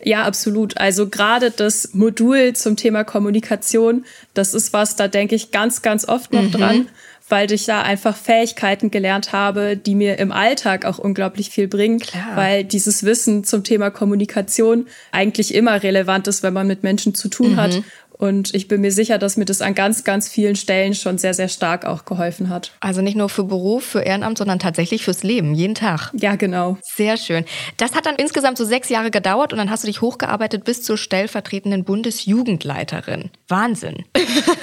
Ja, 0.05 0.25
absolut. 0.25 0.79
Also 0.79 1.09
gerade 1.09 1.51
das 1.51 1.95
Modul 1.95 2.53
zum 2.53 2.77
Thema 2.77 3.03
Kommunikation, 3.03 4.05
das 4.35 4.55
ist 4.55 4.73
was, 4.73 4.95
da 4.95 5.09
denke 5.09 5.35
ich 5.35 5.51
ganz, 5.51 5.83
ganz 5.83 6.07
oft 6.07 6.33
noch 6.33 6.43
mhm. 6.43 6.53
dran 6.53 6.89
weil 7.29 7.51
ich 7.53 7.67
da 7.67 7.83
einfach 7.83 8.17
Fähigkeiten 8.17 8.91
gelernt 8.91 9.33
habe, 9.33 9.77
die 9.77 9.95
mir 9.95 10.19
im 10.19 10.33
Alltag 10.33 10.85
auch 10.85 10.99
unglaublich 10.99 11.51
viel 11.51 11.69
bringen, 11.69 11.99
Klar. 11.99 12.37
weil 12.37 12.65
dieses 12.65 13.05
Wissen 13.05 13.45
zum 13.45 13.65
Thema 13.65 13.91
Kommunikation 13.91 14.87
eigentlich 15.13 15.55
immer 15.55 15.83
relevant 15.83 16.27
ist, 16.29 16.43
wenn 16.43 16.55
man 16.55 16.67
mit 16.67 16.83
Menschen 16.83 17.15
zu 17.15 17.29
tun 17.29 17.53
mhm. 17.53 17.57
hat. 17.57 17.83
Und 18.19 18.53
ich 18.53 18.67
bin 18.67 18.81
mir 18.81 18.91
sicher, 18.91 19.17
dass 19.17 19.37
mir 19.37 19.45
das 19.45 19.63
an 19.63 19.75
ganz, 19.75 20.03
ganz 20.03 20.29
vielen 20.29 20.57
Stellen 20.57 20.95
schon 20.95 21.19
sehr, 21.19 21.35
sehr 21.35 21.49
stark 21.49 21.85
auch 21.85 22.05
geholfen 22.05 22.49
hat. 22.49 22.73
Also 22.81 23.01
nicht 23.01 23.17
nur 23.17 23.29
für 23.29 23.45
Beruf, 23.45 23.85
für 23.85 24.01
Ehrenamt, 24.01 24.39
sondern 24.39 24.59
tatsächlich 24.59 25.05
fürs 25.05 25.23
Leben, 25.23 25.55
jeden 25.55 25.77
Tag. 25.77 26.11
Ja, 26.15 26.35
genau. 26.35 26.79
Sehr 26.83 27.17
schön. 27.17 27.45
Das 27.77 27.95
hat 27.95 28.07
dann 28.07 28.17
insgesamt 28.17 28.59
so 28.59 28.65
sechs 28.65 28.89
Jahre 28.89 29.13
gedauert 29.13 29.53
und 29.53 29.59
dann 29.59 29.71
hast 29.71 29.85
du 29.85 29.87
dich 29.87 30.01
hochgearbeitet 30.01 30.65
bis 30.65 30.83
zur 30.83 30.99
stellvertretenden 30.99 31.85
Bundesjugendleiterin. 31.85 33.31
Wahnsinn. 33.47 34.05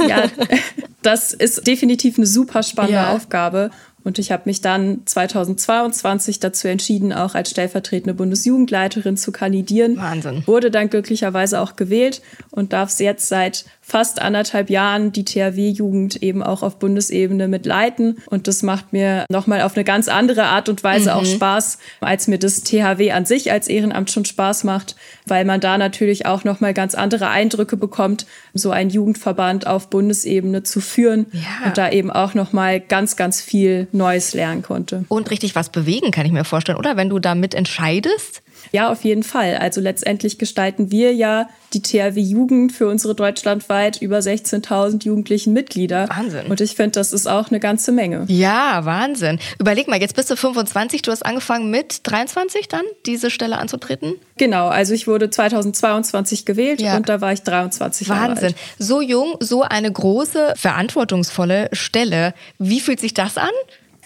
Ja, 0.06 0.26
das 1.02 1.32
ist 1.32 1.66
definitiv 1.66 2.18
eine 2.18 2.28
super 2.28 2.62
spannende 2.62 2.96
ja. 2.96 3.14
Aufgabe. 3.14 3.72
Und 4.06 4.20
ich 4.20 4.32
habe 4.32 4.44
mich 4.46 4.62
dann 4.62 5.02
2022 5.06 6.40
dazu 6.40 6.68
entschieden, 6.68 7.12
auch 7.12 7.34
als 7.34 7.50
stellvertretende 7.50 8.14
Bundesjugendleiterin 8.14 9.18
zu 9.18 9.32
kandidieren. 9.32 9.98
Wahnsinn. 9.98 10.44
Wurde 10.46 10.70
dann 10.70 10.92
glücklicherweise 10.92 11.60
auch 11.60 11.76
gewählt 11.76 12.22
und 12.52 12.72
darf 12.72 12.92
es 12.92 13.00
jetzt 13.00 13.28
seit 13.28 13.66
fast 13.88 14.20
anderthalb 14.20 14.72
Jahren 14.72 15.12
die 15.12 15.24
THW-Jugend 15.24 16.24
eben 16.24 16.42
auch 16.42 16.64
auf 16.64 16.80
Bundesebene 16.80 17.48
mitleiten. 17.48 18.18
Und 18.26 18.48
das 18.48 18.64
macht 18.64 18.94
mir 18.94 19.26
nochmal 19.30 19.62
auf 19.62 19.76
eine 19.76 19.84
ganz 19.84 20.08
andere 20.08 20.46
Art 20.46 20.70
und 20.70 20.84
Weise 20.84 21.12
mhm. 21.12 21.18
auch 21.18 21.26
Spaß, 21.26 21.78
als 22.02 22.28
mir 22.28 22.40
das 22.40 22.64
THW 22.64 23.12
an 23.12 23.26
sich 23.26 23.52
als 23.52 23.68
Ehrenamt 23.68 24.10
schon 24.10 24.26
Spaß 24.26 24.64
macht, 24.64 24.96
weil 25.28 25.46
man 25.46 25.62
da 25.62 25.78
natürlich 25.78 26.26
auch 26.26 26.44
nochmal 26.44 26.74
ganz 26.74 26.96
andere 26.96 27.30
Eindrücke 27.30 27.78
bekommt, 27.78 28.26
so 28.56 28.72
einen 28.72 28.90
Jugendverband 28.90 29.68
auf 29.68 29.92
Bundesebene 29.92 30.64
zu 30.64 30.82
führen 30.82 31.28
ja. 31.32 31.68
und 31.68 31.78
da 31.78 31.92
eben 31.92 32.10
auch 32.10 32.34
nochmal 32.34 32.80
ganz, 32.80 33.16
ganz 33.16 33.40
viel 33.40 33.88
Neues 33.92 34.34
lernen 34.34 34.64
konnte. 34.64 35.06
Und 35.10 35.30
richtig 35.30 35.54
was 35.54 35.70
bewegen, 35.70 36.10
kann 36.10 36.26
ich 36.26 36.32
mir 36.32 36.44
vorstellen, 36.44 36.80
oder? 36.80 36.98
Wenn 36.98 37.10
du 37.10 37.20
da 37.20 37.36
mitentscheidest? 37.36 38.42
Ja, 38.72 38.92
auf 38.92 39.04
jeden 39.04 39.24
Fall. 39.24 39.58
Also 39.58 39.82
letztendlich 39.82 40.38
gestalten 40.38 40.92
wir 40.92 41.14
ja 41.14 41.50
die 41.74 41.82
THW 41.82 42.20
Jugend 42.22 42.72
für 42.72 42.88
unsere 42.88 43.16
deutschlandweit 43.16 44.02
über 44.02 44.20
16.000 44.20 45.04
jugendlichen 45.06 45.52
Mitglieder. 45.54 46.08
Wahnsinn. 46.10 46.46
Und 46.48 46.62
ich 46.62 46.76
finde, 46.76 46.92
das 46.92 47.12
ist 47.12 47.28
auch 47.28 47.50
eine 47.50 47.60
ganze 47.60 47.92
Menge. 47.92 48.26
Ja, 48.28 48.86
Wahnsinn. 48.86 49.40
Überleg 49.60 49.88
mal, 49.90 50.00
jetzt 50.00 50.16
bist 50.16 50.30
du 50.32 50.38
25, 50.38 51.02
du 51.02 51.12
hast 51.12 51.26
angefangen 51.26 51.70
mit 51.70 52.02
23 52.04 52.68
dann, 52.70 52.84
diese 53.06 53.30
Stelle 53.30 53.58
anzutreten? 53.58 54.14
Genau, 54.38 54.68
also 54.68 54.94
ich 54.94 55.08
wurde 55.08 55.30
2022 55.30 56.46
gewählt 56.46 56.82
Ja. 56.82 56.96
und 56.96 57.10
da 57.10 57.20
war 57.22 57.34
ich 57.34 57.42
23 57.42 58.08
Jahre 58.08 58.30
Wahnsinn. 58.30 58.46
alt. 58.48 58.56
So 58.80 59.02
jung, 59.02 59.36
so 59.40 59.64
eine 59.64 59.92
große, 59.92 60.54
verantwortungsvolle 60.56 61.70
Stelle. 61.74 62.34
Wie 62.58 62.80
fühlt 62.80 63.00
sich 63.00 63.14
das 63.14 63.38
an? 63.38 63.50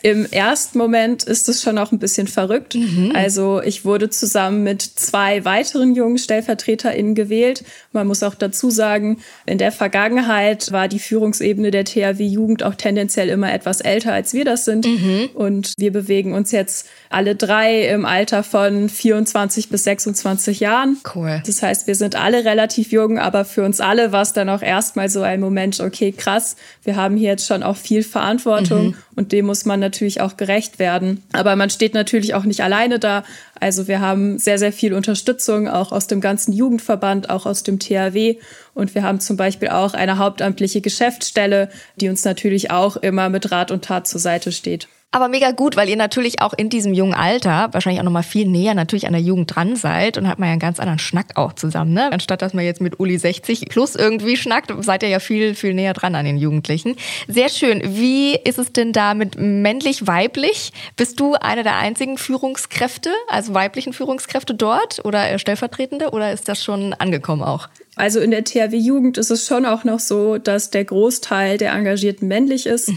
Im 0.02 0.26
ersten 0.26 0.78
Moment 0.78 1.24
ist 1.24 1.50
es 1.50 1.62
schon 1.62 1.78
auch 1.78 1.92
ein 1.92 2.00
bisschen 2.00 2.28
verrückt. 2.28 2.76
Mhm. 2.76 3.12
Also 3.14 3.62
ich 3.62 3.86
wurde 3.86 4.10
zusammen 4.10 4.64
mit 4.64 4.82
zwei 4.82 5.44
weiteren 5.46 5.96
jungen 5.96 6.18
StellvertreterInnen 6.18 7.16
gewählt. 7.16 7.64
Man 7.92 8.06
muss 8.06 8.22
auch 8.22 8.36
dazu 8.36 8.70
sagen, 8.70 9.18
in 9.48 9.58
der 9.58 9.72
Vergangenheit 9.72 10.72
war 10.72 10.88
die 10.88 11.00
Führungsebene 11.00 11.72
der 11.72 11.86
THW 11.86 12.24
Jugend 12.24 12.62
auch 12.62 12.76
tendenziell 12.76 13.30
immer 13.30 13.52
etwas 13.52 13.82
älter, 13.82 14.14
als 14.14 14.34
wir 14.34 14.46
das 14.46 14.66
sind. 14.66 14.86
Mhm. 14.86 15.30
Und 15.34 15.74
wir 15.78 15.92
bewegen 15.92 16.34
uns 16.34 16.52
jetzt 16.52 16.88
alle 17.10 17.36
drei 17.36 17.88
im 17.88 18.06
Alter 18.06 18.44
von 18.44 18.90
24 18.90 19.70
bis 19.70 19.86
26 19.86 20.60
Jahren. 20.60 20.98
Cool. 21.16 21.42
Das 21.46 21.64
heißt, 21.64 21.88
wir 21.88 21.96
sind 21.96 22.16
alle 22.16 22.46
relativ 22.46 22.92
jung, 22.92 23.18
aber 23.18 23.44
für 23.44 23.64
uns 23.64 23.82
alle 23.82 24.12
war 24.12 24.22
es 24.22 24.34
dann 24.34 24.50
auch 24.50 24.62
erstmal 24.62 25.10
so 25.10 25.22
ein 25.22 25.40
Moment, 25.40 25.80
okay, 25.80 26.12
krass, 26.12 26.58
wir 26.84 26.96
haben 26.96 27.18
hier 27.18 27.30
jetzt 27.30 27.48
schon 27.48 27.64
auch 27.64 27.78
viel 27.78 28.04
Verantwortung 28.04 28.96
und 29.16 29.32
dem 29.32 29.48
muss 29.48 29.66
man 29.66 29.80
natürlich 29.80 30.22
auch 30.22 30.38
gerecht 30.38 30.78
werden. 30.78 31.24
Aber 31.34 31.56
man 31.56 31.70
steht 31.72 31.96
natürlich 31.96 32.36
auch 32.36 32.44
nicht 32.44 32.62
alleine 32.62 33.00
da. 33.00 33.24
Also 33.60 33.88
wir 33.88 34.00
haben 34.00 34.38
sehr, 34.38 34.58
sehr 34.58 34.72
viel 34.72 34.94
Unterstützung, 34.94 35.68
auch 35.68 35.92
aus 35.92 36.08
dem 36.08 36.22
ganzen 36.22 36.54
Jugendverband, 36.54 37.30
auch 37.30 37.46
aus 37.46 37.64
dem 37.64 37.80
THW. 37.80 38.38
Und 38.74 38.96
wir 38.96 39.04
haben 39.04 39.20
zum 39.20 39.38
Beispiel 39.38 39.70
auch 39.70 39.94
eine 39.94 40.18
hauptamtliche 40.18 40.82
Geschäftsstelle, 40.82 41.70
die 41.98 42.10
uns 42.10 42.24
natürlich 42.24 42.72
auch 42.72 42.98
immer 42.98 43.30
mit 43.30 43.52
Rat 43.52 43.72
und 43.72 43.84
Tat 43.84 44.08
zur 44.08 44.20
Seite 44.20 44.52
steht. 44.52 44.88
Aber 45.12 45.28
mega 45.28 45.50
gut, 45.50 45.76
weil 45.76 45.90
ihr 45.90 45.96
natürlich 45.96 46.40
auch 46.40 46.54
in 46.54 46.70
diesem 46.70 46.94
jungen 46.94 47.16
Alter 47.16 47.70
wahrscheinlich 47.72 48.00
auch 48.00 48.06
noch 48.06 48.12
mal 48.12 48.22
viel 48.22 48.48
näher 48.48 48.76
natürlich 48.76 49.08
an 49.08 49.14
der 49.14 49.22
Jugend 49.24 49.56
dran 49.56 49.76
seid 49.76 50.20
und 50.20 50.28
hat 50.28 50.38
man 50.38 50.50
ja 50.50 50.52
einen 50.52 50.60
ganz 50.60 50.80
anderen 50.80 51.00
Schnack 51.00 51.36
auch 51.36 51.54
zusammen, 51.54 51.94
ne? 51.94 52.12
Anstatt 52.12 52.44
dass 52.44 52.54
man 52.54 52.64
jetzt 52.64 52.80
mit 52.80 53.00
Uli 53.00 53.18
60 53.18 53.70
plus 53.70 53.96
irgendwie 53.96 54.38
schnackt, 54.38 54.72
seid 54.84 55.02
ihr 55.02 55.10
ja 55.10 55.20
viel 55.20 55.56
viel 55.56 55.74
näher 55.74 55.94
dran 55.94 56.14
an 56.14 56.26
den 56.26 56.38
Jugendlichen. 56.38 56.96
Sehr 57.28 57.50
schön. 57.50 57.82
Wie 57.84 58.36
ist 58.36 58.60
es 58.60 58.72
denn 58.72 58.94
da 58.94 59.16
mit 59.16 59.36
männlich 59.40 60.06
weiblich? 60.06 60.74
Bist 60.96 61.20
du 61.20 61.34
eine 61.34 61.64
der 61.64 61.78
einzigen 61.78 62.20
Führungskräfte, 62.20 63.10
also 63.30 63.56
weiblichen 63.56 63.94
Führungskräfte 63.94 64.54
dort 64.54 65.04
oder 65.06 65.40
stellvertretende 65.40 66.12
oder 66.12 66.32
ist 66.32 66.48
das 66.48 66.64
schon 66.64 66.94
angekommen 66.94 67.42
auch? 67.42 67.68
Also 67.96 68.22
in 68.22 68.32
der 68.32 68.46
THW 68.46 68.78
Jugend 68.78 69.18
ist 69.18 69.30
es 69.30 69.46
schon 69.46 69.66
auch 69.66 69.84
noch 69.84 70.00
so, 70.00 70.38
dass 70.38 70.70
der 70.70 70.86
Großteil 70.86 71.58
der 71.58 71.74
Engagierten 71.74 72.28
männlich 72.30 72.66
ist. 72.66 72.90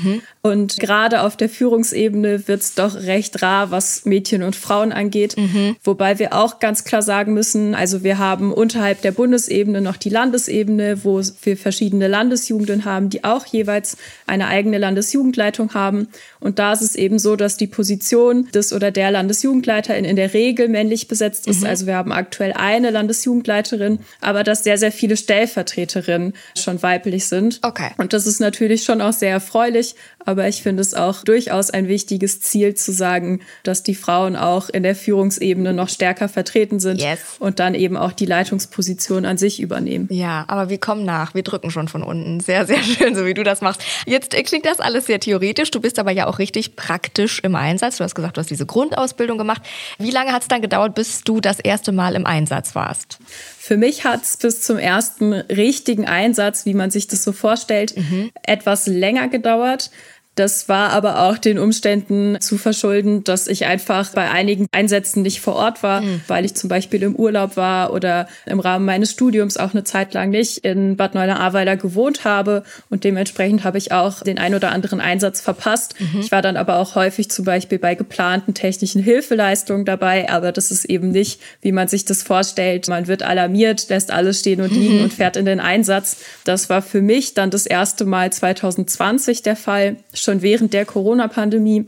Und 0.44 0.78
gerade 0.80 1.22
auf 1.22 1.36
der 1.36 1.48
Führungsebene 1.48 2.48
wird 2.48 2.62
es 2.62 2.74
doch 2.74 2.96
recht 2.96 3.42
rar, 3.42 3.70
was 3.70 4.04
Mädchen 4.04 4.42
und 4.42 4.56
Frauen 4.56 4.90
angeht. 4.90 5.36
Wobei 5.84 6.18
wir 6.18 6.32
auch 6.32 6.58
ganz 6.58 6.82
klar 6.82 7.02
sagen 7.02 7.32
müssen, 7.32 7.76
also 7.76 8.02
wir 8.02 8.18
haben 8.18 8.52
unterhalb 8.52 9.02
der 9.02 9.12
Bundesebene 9.12 9.80
noch 9.80 9.96
die 9.96 10.08
Landesebene, 10.08 11.04
wo 11.04 11.20
wir 11.42 11.56
verschiedene 11.56 12.08
Landesjugenden 12.08 12.84
haben, 12.84 13.08
die 13.08 13.22
auch 13.22 13.46
jeweils 13.46 13.96
eine 14.26 14.48
eigene 14.48 14.78
Landesjugendleitung 14.78 15.74
haben. 15.74 16.08
Und 16.40 16.58
da 16.58 16.72
ist 16.72 16.82
es 16.82 16.96
eben 16.96 17.20
so, 17.20 17.36
dass 17.36 17.56
die 17.56 17.68
Position 17.68 18.48
des 18.52 18.72
oder 18.72 18.90
der 18.90 19.12
Landesjugendleiterin 19.12 20.04
in 20.04 20.16
der 20.16 20.34
Regel 20.34 20.68
männlich 20.68 21.06
besetzt 21.06 21.46
ist. 21.46 21.64
Also 21.64 21.86
wir 21.86 21.94
haben 21.94 22.10
aktuell 22.10 22.52
eine 22.52 22.90
Landesjugendleiterin, 22.90 24.00
aber 24.20 24.42
dass 24.42 24.64
sehr, 24.64 24.76
sehr 24.76 24.90
viele 24.90 25.16
Stellvertreterinnen 25.16 26.32
schon 26.58 26.82
weiblich 26.82 27.26
sind. 27.26 27.60
Okay. 27.62 27.90
Und 27.98 28.12
das 28.12 28.26
ist 28.26 28.40
natürlich 28.40 28.82
schon 28.82 29.00
auch 29.00 29.12
sehr 29.12 29.30
erfreulich, 29.30 29.94
aber 30.24 30.31
ich 30.38 30.62
finde 30.62 30.80
es 30.82 30.94
auch 30.94 31.24
durchaus 31.24 31.70
ein 31.70 31.88
wichtiges 31.88 32.40
Ziel 32.40 32.74
zu 32.74 32.92
sagen, 32.92 33.40
dass 33.62 33.82
die 33.82 33.94
Frauen 33.94 34.36
auch 34.36 34.68
in 34.68 34.82
der 34.82 34.94
Führungsebene 34.96 35.72
noch 35.72 35.88
stärker 35.88 36.28
vertreten 36.28 36.80
sind 36.80 37.00
Yes. 37.00 37.20
und 37.38 37.58
dann 37.60 37.74
eben 37.74 37.96
auch 37.96 38.12
die 38.12 38.26
Leitungsposition 38.26 39.24
an 39.24 39.38
sich 39.38 39.60
übernehmen. 39.60 40.08
Ja, 40.10 40.44
aber 40.48 40.68
wir 40.68 40.78
kommen 40.78 41.04
nach. 41.04 41.34
Wir 41.34 41.42
drücken 41.42 41.70
schon 41.70 41.88
von 41.88 42.02
unten. 42.02 42.40
Sehr, 42.40 42.66
sehr 42.66 42.78
schön, 42.82 43.14
so 43.14 43.24
wie 43.26 43.34
du 43.34 43.42
das 43.44 43.60
machst. 43.60 43.82
Jetzt 44.06 44.30
klingt 44.44 44.66
das 44.66 44.80
alles 44.80 45.06
sehr 45.06 45.20
theoretisch. 45.20 45.70
Du 45.70 45.80
bist 45.80 45.98
aber 45.98 46.10
ja 46.10 46.26
auch 46.26 46.38
richtig 46.38 46.76
praktisch 46.76 47.40
im 47.40 47.54
Einsatz. 47.54 47.98
Du 47.98 48.04
hast 48.04 48.14
gesagt, 48.14 48.36
du 48.36 48.40
hast 48.40 48.50
diese 48.50 48.66
Grundausbildung 48.66 49.38
gemacht. 49.38 49.62
Wie 49.98 50.10
lange 50.10 50.32
hat 50.32 50.42
es 50.42 50.48
dann 50.48 50.62
gedauert, 50.62 50.94
bis 50.94 51.22
du 51.22 51.40
das 51.40 51.60
erste 51.60 51.92
Mal 51.92 52.14
im 52.14 52.26
Einsatz 52.26 52.74
warst? 52.74 53.18
Für 53.58 53.76
mich 53.76 54.04
hat 54.04 54.22
es 54.24 54.36
bis 54.36 54.62
zum 54.62 54.76
ersten 54.78 55.32
richtigen 55.32 56.06
Einsatz, 56.06 56.66
wie 56.66 56.74
man 56.74 56.90
sich 56.90 57.06
das 57.06 57.22
so 57.22 57.32
vorstellt, 57.32 57.94
etwas 58.42 58.86
länger 58.86 59.28
gedauert. 59.28 59.90
Das 60.34 60.68
war 60.68 60.90
aber 60.90 61.22
auch 61.22 61.36
den 61.36 61.58
Umständen 61.58 62.40
zu 62.40 62.56
verschulden, 62.56 63.22
dass 63.24 63.48
ich 63.48 63.66
einfach 63.66 64.10
bei 64.10 64.30
einigen 64.30 64.66
Einsätzen 64.72 65.22
nicht 65.22 65.40
vor 65.40 65.56
Ort 65.56 65.82
war, 65.82 66.02
weil 66.26 66.44
ich 66.44 66.54
zum 66.54 66.68
Beispiel 66.68 67.02
im 67.02 67.14
Urlaub 67.16 67.56
war 67.56 67.92
oder 67.92 68.28
im 68.46 68.60
Rahmen 68.60 68.86
meines 68.86 69.10
Studiums 69.10 69.58
auch 69.58 69.72
eine 69.72 69.84
Zeit 69.84 70.14
lang 70.14 70.30
nicht 70.30 70.58
in 70.58 70.96
Bad 70.96 71.14
Neuenahr-Ahrweiler 71.14 71.76
gewohnt 71.76 72.24
habe. 72.24 72.62
Und 72.88 73.04
dementsprechend 73.04 73.64
habe 73.64 73.76
ich 73.78 73.92
auch 73.92 74.22
den 74.22 74.38
ein 74.38 74.54
oder 74.54 74.72
anderen 74.72 75.00
Einsatz 75.00 75.40
verpasst. 75.40 75.94
Ich 76.20 76.32
war 76.32 76.40
dann 76.40 76.56
aber 76.56 76.76
auch 76.76 76.94
häufig 76.94 77.30
zum 77.30 77.44
Beispiel 77.44 77.78
bei 77.78 77.94
geplanten 77.94 78.54
technischen 78.54 79.02
Hilfeleistungen 79.02 79.84
dabei, 79.84 80.30
aber 80.30 80.52
das 80.52 80.70
ist 80.70 80.86
eben 80.86 81.10
nicht, 81.10 81.40
wie 81.60 81.72
man 81.72 81.88
sich 81.88 82.04
das 82.04 82.22
vorstellt. 82.22 82.88
Man 82.88 83.06
wird 83.06 83.22
alarmiert, 83.22 83.88
lässt 83.90 84.10
alles 84.10 84.40
stehen 84.40 84.60
und 84.62 84.72
liegen 84.72 85.02
und 85.02 85.12
fährt 85.12 85.36
in 85.36 85.44
den 85.44 85.60
Einsatz. 85.60 86.16
Das 86.44 86.70
war 86.70 86.80
für 86.80 87.02
mich 87.02 87.34
dann 87.34 87.50
das 87.50 87.66
erste 87.66 88.04
Mal 88.04 88.32
2020 88.32 89.42
der 89.42 89.56
Fall, 89.56 89.96
schon 90.22 90.42
während 90.42 90.72
der 90.72 90.84
Corona-Pandemie. 90.84 91.84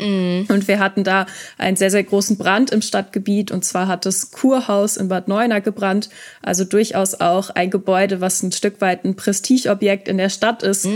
Und 0.49 0.69
wir 0.69 0.79
hatten 0.79 1.05
da 1.05 1.27
einen 1.59 1.77
sehr, 1.77 1.91
sehr 1.91 2.05
großen 2.05 2.37
Brand 2.37 2.71
im 2.71 2.83
Stadtgebiet. 2.83 3.51
Und 3.51 3.65
zwar 3.65 3.89
hat 3.89 4.07
das 4.07 4.31
Kurhaus 4.31 4.97
in 4.97 5.09
Bad 5.09 5.29
Neuenahr 5.29 5.61
gebrannt. 5.61 6.09
Also 6.43 6.65
durchaus 6.65 7.15
auch 7.15 7.51
ein 7.51 7.71
Gebäude, 7.71 8.21
was 8.21 8.43
ein 8.43 8.53
Stück 8.53 8.81
weit 8.81 9.05
ein 9.05 9.17
Prestigeobjekt 9.17 10.09
in 10.09 10.19
der 10.19 10.29
Stadt 10.29 10.63
ist. 10.63 10.87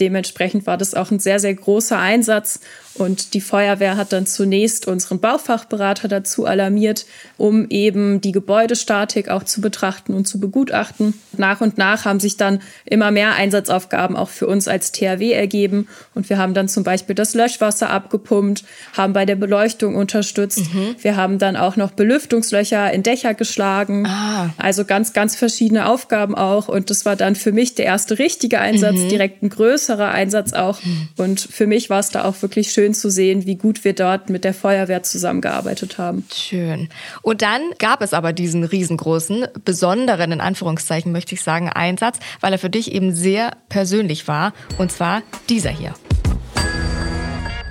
Dementsprechend 0.00 0.66
war 0.66 0.76
das 0.76 0.94
auch 0.94 1.10
ein 1.10 1.18
sehr, 1.18 1.40
sehr 1.40 1.54
großer 1.54 1.98
Einsatz. 1.98 2.60
Und 2.98 3.34
die 3.34 3.40
Feuerwehr 3.40 3.96
hat 3.96 4.12
dann 4.12 4.26
zunächst 4.26 4.88
unseren 4.88 5.20
Baufachberater 5.20 6.08
dazu 6.08 6.46
alarmiert, 6.46 7.06
um 7.36 7.66
eben 7.70 8.20
die 8.20 8.32
Gebäudestatik 8.32 9.28
auch 9.28 9.44
zu 9.44 9.60
betrachten 9.60 10.14
und 10.14 10.26
zu 10.26 10.40
begutachten. 10.40 11.14
Nach 11.36 11.60
und 11.60 11.78
nach 11.78 12.04
haben 12.04 12.20
sich 12.20 12.36
dann 12.36 12.60
immer 12.84 13.10
mehr 13.10 13.34
Einsatzaufgaben 13.34 14.16
auch 14.16 14.28
für 14.28 14.46
uns 14.46 14.66
als 14.66 14.92
THW 14.92 15.32
ergeben. 15.32 15.86
Und 16.14 16.28
wir 16.28 16.38
haben 16.38 16.54
dann 16.54 16.68
zum 16.68 16.82
Beispiel 16.82 17.14
das 17.14 17.34
Löschwasser 17.34 17.90
abgepumpt, 17.90 18.64
haben 18.96 19.12
bei 19.12 19.24
der 19.24 19.36
Beleuchtung 19.36 19.94
unterstützt. 19.94 20.62
Wir 21.00 21.16
haben 21.16 21.38
dann 21.38 21.56
auch 21.56 21.76
noch 21.76 21.92
Belüftungslöcher 21.92 22.92
in 22.92 23.02
Dächer 23.02 23.34
geschlagen. 23.34 24.06
Ah. 24.06 24.50
Also 24.58 24.84
ganz, 24.84 25.12
ganz 25.12 25.36
verschiedene 25.36 25.88
Aufgaben 25.88 26.34
auch. 26.34 26.68
Und 26.68 26.90
das 26.90 27.04
war 27.04 27.14
dann 27.14 27.36
für 27.36 27.52
mich 27.52 27.74
der 27.74 27.86
erste 27.86 28.18
richtige 28.18 28.58
Einsatz, 28.58 28.96
direkt 29.08 29.42
ein 29.42 29.50
größerer 29.50 30.10
Einsatz 30.10 30.52
auch. 30.52 30.80
Und 31.16 31.40
für 31.40 31.66
mich 31.66 31.90
war 31.90 32.00
es 32.00 32.10
da 32.10 32.24
auch 32.24 32.42
wirklich 32.42 32.72
schön 32.72 32.87
zu 32.94 33.10
sehen, 33.10 33.46
wie 33.46 33.56
gut 33.56 33.84
wir 33.84 33.94
dort 33.94 34.30
mit 34.30 34.44
der 34.44 34.54
Feuerwehr 34.54 35.02
zusammengearbeitet 35.02 35.98
haben. 35.98 36.24
Schön. 36.32 36.88
Und 37.22 37.42
dann 37.42 37.62
gab 37.78 38.02
es 38.02 38.12
aber 38.12 38.32
diesen 38.32 38.64
riesengroßen, 38.64 39.46
besonderen, 39.64 40.32
in 40.32 40.40
Anführungszeichen 40.40 41.12
möchte 41.12 41.34
ich 41.34 41.42
sagen, 41.42 41.68
Einsatz, 41.68 42.18
weil 42.40 42.52
er 42.52 42.58
für 42.58 42.70
dich 42.70 42.92
eben 42.92 43.14
sehr 43.14 43.52
persönlich 43.68 44.28
war. 44.28 44.52
Und 44.78 44.92
zwar 44.92 45.22
dieser 45.48 45.70
hier. 45.70 45.94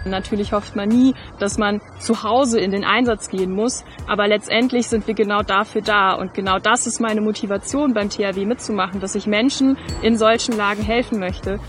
Natürlich 0.07 0.53
hofft 0.53 0.75
man 0.75 0.89
nie, 0.89 1.13
dass 1.39 1.57
man 1.57 1.81
zu 1.99 2.23
Hause 2.23 2.59
in 2.59 2.71
den 2.71 2.83
Einsatz 2.83 3.29
gehen 3.29 3.51
muss, 3.51 3.83
aber 4.07 4.27
letztendlich 4.27 4.87
sind 4.87 5.07
wir 5.07 5.13
genau 5.13 5.41
dafür 5.41 5.81
da 5.81 6.13
und 6.13 6.33
genau 6.33 6.59
das 6.59 6.87
ist 6.87 6.99
meine 6.99 7.21
Motivation 7.21 7.93
beim 7.93 8.09
THW 8.09 8.45
mitzumachen, 8.45 8.99
dass 8.99 9.15
ich 9.15 9.27
Menschen 9.27 9.77
in 10.01 10.17
solchen 10.17 10.55
Lagen 10.55 10.83
helfen 10.83 11.19
möchte. 11.19 11.59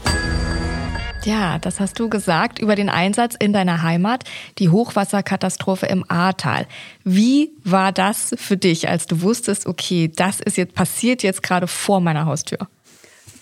Ja, 1.25 1.58
das 1.58 1.80
hast 1.80 1.98
du 1.98 2.08
gesagt 2.08 2.58
über 2.58 2.75
den 2.75 2.88
Einsatz 2.88 3.34
in 3.38 3.52
deiner 3.52 3.82
Heimat, 3.82 4.25
die 4.58 4.68
Hochwasserkatastrophe 4.68 5.87
im 5.87 6.04
Ahrtal. 6.08 6.66
Wie 7.04 7.50
war 7.64 7.92
das 7.92 8.34
für 8.38 8.56
dich, 8.56 8.88
als 8.88 9.06
du 9.06 9.20
wusstest, 9.22 9.66
okay, 9.66 10.10
das 10.14 10.40
ist 10.40 10.56
jetzt 10.56 10.75
passiert 10.75 11.22
jetzt 11.22 11.42
gerade 11.42 11.66
vor 11.66 12.00
meiner 12.00 12.25
Haustür? 12.25 12.58